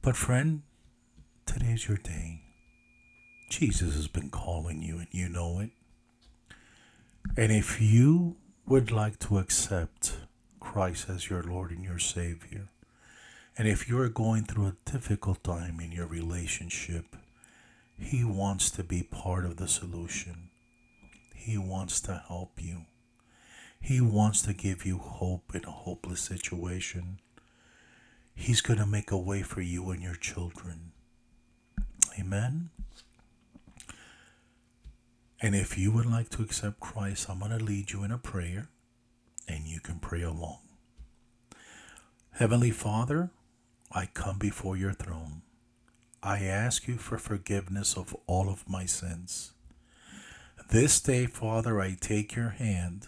But, 0.00 0.14
friend, 0.14 0.62
Today's 1.46 1.88
your 1.88 1.96
day. 1.96 2.42
Jesus 3.48 3.94
has 3.94 4.08
been 4.08 4.28
calling 4.30 4.82
you, 4.82 4.98
and 4.98 5.06
you 5.12 5.28
know 5.28 5.60
it. 5.60 5.70
And 7.36 7.50
if 7.52 7.80
you 7.80 8.36
would 8.66 8.90
like 8.90 9.18
to 9.20 9.38
accept 9.38 10.16
Christ 10.60 11.08
as 11.08 11.30
your 11.30 11.42
Lord 11.42 11.70
and 11.70 11.84
your 11.84 12.00
Savior, 12.00 12.68
and 13.56 13.66
if 13.68 13.88
you're 13.88 14.08
going 14.08 14.44
through 14.44 14.66
a 14.66 14.90
difficult 14.90 15.42
time 15.44 15.80
in 15.80 15.92
your 15.92 16.06
relationship, 16.06 17.16
He 17.96 18.24
wants 18.24 18.68
to 18.72 18.82
be 18.82 19.02
part 19.02 19.44
of 19.46 19.56
the 19.56 19.68
solution. 19.68 20.50
He 21.34 21.56
wants 21.56 22.00
to 22.02 22.22
help 22.28 22.60
you. 22.60 22.82
He 23.80 24.00
wants 24.00 24.42
to 24.42 24.52
give 24.52 24.84
you 24.84 24.98
hope 24.98 25.54
in 25.54 25.64
a 25.64 25.70
hopeless 25.70 26.20
situation. 26.20 27.20
He's 28.34 28.60
going 28.60 28.80
to 28.80 28.86
make 28.86 29.10
a 29.10 29.16
way 29.16 29.42
for 29.42 29.60
you 29.62 29.90
and 29.90 30.02
your 30.02 30.16
children. 30.16 30.92
Amen. 32.18 32.70
And 35.40 35.54
if 35.54 35.76
you 35.76 35.92
would 35.92 36.06
like 36.06 36.30
to 36.30 36.42
accept 36.42 36.80
Christ, 36.80 37.28
I'm 37.28 37.40
going 37.40 37.56
to 37.56 37.62
lead 37.62 37.90
you 37.90 38.02
in 38.04 38.10
a 38.10 38.18
prayer 38.18 38.68
and 39.46 39.64
you 39.66 39.80
can 39.80 39.98
pray 39.98 40.22
along. 40.22 40.58
Heavenly 42.32 42.70
Father, 42.70 43.30
I 43.92 44.06
come 44.06 44.38
before 44.38 44.76
your 44.76 44.92
throne. 44.92 45.42
I 46.22 46.40
ask 46.40 46.88
you 46.88 46.96
for 46.96 47.18
forgiveness 47.18 47.96
of 47.96 48.16
all 48.26 48.48
of 48.48 48.68
my 48.68 48.84
sins. 48.86 49.52
This 50.70 51.00
day, 51.00 51.26
Father, 51.26 51.80
I 51.80 51.96
take 52.00 52.34
your 52.34 52.50
hand 52.50 53.06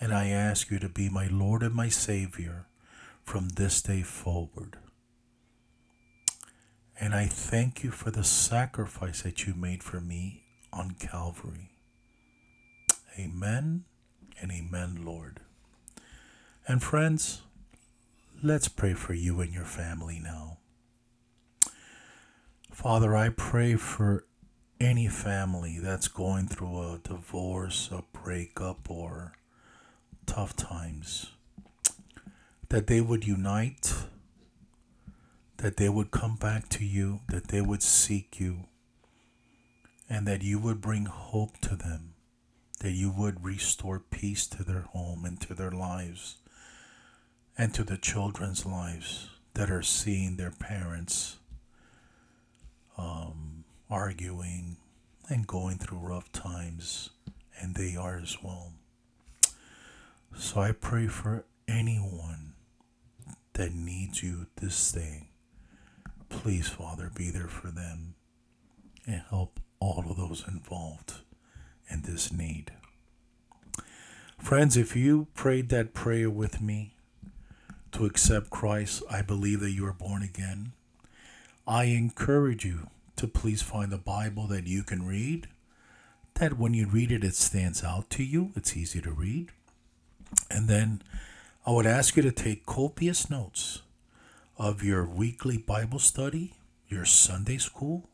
and 0.00 0.12
I 0.12 0.28
ask 0.28 0.70
you 0.70 0.78
to 0.80 0.88
be 0.88 1.08
my 1.08 1.28
Lord 1.28 1.62
and 1.62 1.74
my 1.74 1.88
Savior 1.88 2.66
from 3.24 3.50
this 3.50 3.80
day 3.80 4.02
forward. 4.02 4.76
And 7.00 7.14
I 7.14 7.26
thank 7.26 7.82
you 7.82 7.90
for 7.90 8.10
the 8.10 8.24
sacrifice 8.24 9.22
that 9.22 9.46
you 9.46 9.54
made 9.54 9.82
for 9.82 10.00
me 10.00 10.44
on 10.72 10.92
Calvary. 10.92 11.70
Amen 13.18 13.84
and 14.40 14.50
amen, 14.50 15.02
Lord. 15.04 15.40
And 16.66 16.82
friends, 16.82 17.42
let's 18.42 18.68
pray 18.68 18.94
for 18.94 19.14
you 19.14 19.40
and 19.40 19.52
your 19.52 19.64
family 19.64 20.20
now. 20.22 20.58
Father, 22.70 23.16
I 23.16 23.28
pray 23.28 23.74
for 23.74 24.24
any 24.80 25.06
family 25.08 25.78
that's 25.78 26.08
going 26.08 26.48
through 26.48 26.80
a 26.80 27.00
divorce, 27.02 27.90
a 27.92 28.02
breakup, 28.12 28.90
or 28.90 29.32
tough 30.26 30.56
times, 30.56 31.32
that 32.68 32.86
they 32.86 33.00
would 33.00 33.26
unite 33.26 33.92
that 35.62 35.76
they 35.76 35.88
would 35.88 36.10
come 36.10 36.34
back 36.34 36.68
to 36.68 36.84
you, 36.84 37.20
that 37.28 37.46
they 37.48 37.60
would 37.60 37.84
seek 37.84 38.40
you, 38.40 38.64
and 40.10 40.26
that 40.26 40.42
you 40.42 40.58
would 40.58 40.80
bring 40.80 41.04
hope 41.04 41.56
to 41.58 41.76
them, 41.76 42.14
that 42.80 42.90
you 42.90 43.12
would 43.16 43.44
restore 43.44 44.00
peace 44.00 44.44
to 44.44 44.64
their 44.64 44.80
home 44.80 45.24
and 45.24 45.40
to 45.40 45.54
their 45.54 45.70
lives, 45.70 46.38
and 47.56 47.72
to 47.72 47.84
the 47.84 47.96
children's 47.96 48.66
lives 48.66 49.28
that 49.54 49.70
are 49.70 49.84
seeing 49.84 50.36
their 50.36 50.50
parents 50.50 51.36
um, 52.98 53.62
arguing 53.88 54.78
and 55.28 55.46
going 55.46 55.78
through 55.78 55.98
rough 55.98 56.32
times, 56.32 57.10
and 57.60 57.76
they 57.76 57.94
are 57.94 58.18
as 58.20 58.36
well. 58.42 58.72
So 60.36 60.60
I 60.60 60.72
pray 60.72 61.06
for 61.06 61.44
anyone 61.68 62.54
that 63.52 63.72
needs 63.72 64.24
you 64.24 64.46
this 64.56 64.90
day 64.90 65.28
Please, 66.32 66.68
Father, 66.68 67.10
be 67.14 67.30
there 67.30 67.46
for 67.46 67.68
them 67.68 68.14
and 69.06 69.22
help 69.30 69.60
all 69.78 70.04
of 70.08 70.16
those 70.16 70.44
involved 70.48 71.14
in 71.88 72.02
this 72.02 72.32
need. 72.32 72.72
Friends, 74.38 74.76
if 74.76 74.96
you 74.96 75.28
prayed 75.34 75.68
that 75.68 75.94
prayer 75.94 76.28
with 76.28 76.60
me 76.60 76.96
to 77.92 78.06
accept 78.06 78.50
Christ, 78.50 79.04
I 79.08 79.22
believe 79.22 79.60
that 79.60 79.70
you 79.70 79.86
are 79.86 79.92
born 79.92 80.22
again. 80.22 80.72
I 81.64 81.84
encourage 81.84 82.64
you 82.64 82.88
to 83.16 83.28
please 83.28 83.62
find 83.62 83.92
a 83.92 83.98
Bible 83.98 84.48
that 84.48 84.66
you 84.66 84.82
can 84.82 85.06
read, 85.06 85.46
that 86.34 86.58
when 86.58 86.74
you 86.74 86.88
read 86.88 87.12
it, 87.12 87.22
it 87.22 87.36
stands 87.36 87.84
out 87.84 88.10
to 88.10 88.24
you, 88.24 88.50
it's 88.56 88.76
easy 88.76 89.00
to 89.02 89.12
read. 89.12 89.50
And 90.50 90.66
then 90.66 91.02
I 91.64 91.70
would 91.70 91.86
ask 91.86 92.16
you 92.16 92.22
to 92.22 92.32
take 92.32 92.66
copious 92.66 93.30
notes 93.30 93.82
of 94.62 94.84
your 94.84 95.04
weekly 95.04 95.58
Bible 95.58 95.98
study, 95.98 96.54
your 96.86 97.04
Sunday 97.04 97.58
school, 97.58 98.08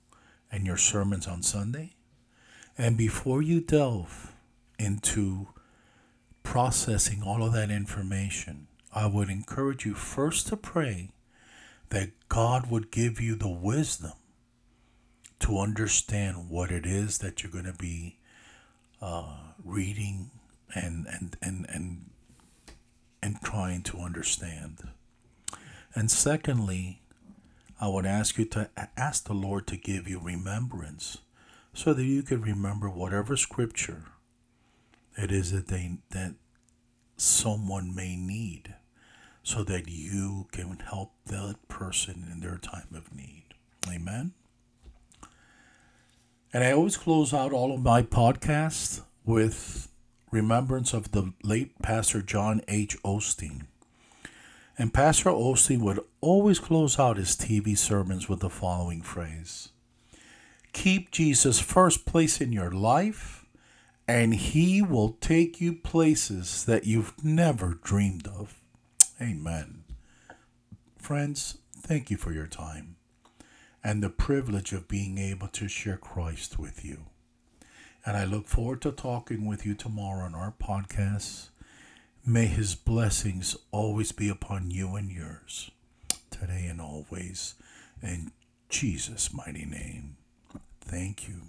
and 0.51 0.65
your 0.65 0.79
sermons 0.79 1.27
on 1.27 1.43
Sunday. 1.43 1.93
And 2.79 2.97
before 2.97 3.43
you 3.43 3.61
delve 3.61 4.33
into 4.79 5.49
processing 6.43 7.23
all 7.23 7.45
of 7.45 7.53
that 7.53 7.71
information, 7.71 8.67
I 8.95 9.05
would 9.05 9.29
encourage 9.29 9.85
you 9.85 9.93
first 9.93 10.47
to 10.49 10.57
pray 10.57 11.11
that 11.91 12.13
God 12.31 12.71
would 12.71 12.91
give 12.91 13.21
you 13.21 13.35
the 13.35 13.51
wisdom 13.51 14.15
to 15.41 15.59
understand 15.59 16.49
what 16.49 16.71
it 16.71 16.87
is 16.87 17.19
that 17.19 17.43
you're 17.43 17.53
going 17.53 17.67
to 17.67 17.75
be 17.75 18.17
uh, 19.03 19.37
reading 19.63 20.31
and, 20.75 21.07
and, 21.09 21.37
and, 21.43 21.67
and, 21.69 22.11
and 23.23 23.37
trying 23.45 23.83
to 23.83 23.99
understand. 23.99 24.79
And 25.99 26.13
secondly, 26.13 27.03
I 27.81 27.89
would 27.89 28.07
ask 28.07 28.39
you 28.39 28.45
to 28.45 28.71
ask 28.97 29.25
the 29.25 29.33
Lord 29.33 29.67
to 29.67 29.77
give 29.77 30.07
you 30.07 30.21
remembrance 30.21 31.19
so 31.75 31.93
that 31.93 32.05
you 32.05 32.23
could 32.23 32.47
remember 32.47 32.89
whatever 32.89 33.37
scripture 33.37 34.05
it 35.17 35.33
is 35.33 35.51
that 35.51 35.67
they 35.67 35.99
that 36.11 36.37
someone 37.17 37.97
may 37.97 38.15
need 38.15 38.77
so 39.43 39.65
that 39.65 39.89
you 39.89 40.47
can 40.53 40.79
help 40.89 41.15
that 41.27 41.57
person 41.67 42.29
in 42.31 42.39
their 42.39 42.59
time 42.59 42.95
of 42.95 43.13
need. 43.13 43.47
Amen. 43.93 44.35
And 46.53 46.63
I 46.63 46.71
always 46.71 46.97
close 46.97 47.35
out 47.35 47.53
all 47.53 47.75
of 47.75 47.83
my 47.83 48.03
podcasts 48.03 49.03
with 49.25 49.89
remembrance 50.31 50.95
of 50.95 51.11
the 51.11 51.33
late 51.43 51.77
Pastor 51.83 52.23
John 52.23 52.63
H. 52.69 52.97
Osteen. 53.03 53.63
And 54.79 54.95
Pastor 54.95 55.31
Osteen 55.31 55.81
would 55.81 55.99
always 56.21 56.61
close 56.61 57.01
out 57.01 57.17
his 57.17 57.37
TV 57.37 57.77
sermons 57.77 58.29
with 58.29 58.41
the 58.41 58.49
following 58.49 59.03
phrase 59.03 59.71
Keep 60.73 61.11
Jesus 61.11 61.59
first 61.59 62.07
place 62.07 62.41
in 62.41 62.53
your 62.53 62.71
life, 62.71 63.45
and 64.07 64.35
he 64.35 64.81
will 64.81 65.19
take 65.21 65.61
you 65.61 65.73
places 65.73 66.65
that 66.67 66.87
you've 66.87 67.13
never 67.25 67.79
dreamed 67.83 68.29
of. 68.29 68.61
Amen. 69.21 69.83
Friends, 70.97 71.59
thank 71.77 72.11
you 72.11 72.17
for 72.17 72.33
your 72.33 72.47
time 72.47 72.95
and 73.83 74.03
the 74.03 74.11
privilege 74.11 74.73
of 74.73 74.89
being 74.89 75.19
able 75.19 75.49
to 75.49 75.69
share 75.69 75.97
Christ 75.97 76.59
with 76.59 76.85
you. 76.85 77.07
And 78.05 78.17
I 78.17 78.25
look 78.25 78.47
forward 78.47 78.83
to 78.83 78.93
talking 78.93 79.47
with 79.47 79.67
you 79.67 79.75
tomorrow 79.75 80.25
on 80.25 80.35
our 80.35 80.55
podcast. 80.63 81.49
May 82.25 82.47
his 82.47 82.75
blessings 82.75 83.57
always 83.71 84.13
be 84.13 84.29
upon 84.29 84.71
you 84.71 84.97
and 84.97 85.11
yours, 85.11 85.71
today 86.31 86.67
and 86.67 86.81
always. 86.81 87.55
In 88.03 88.33
Jesus' 88.69 89.33
mighty 89.33 89.65
name. 89.65 90.17
Thank 90.81 91.29
you. 91.29 91.43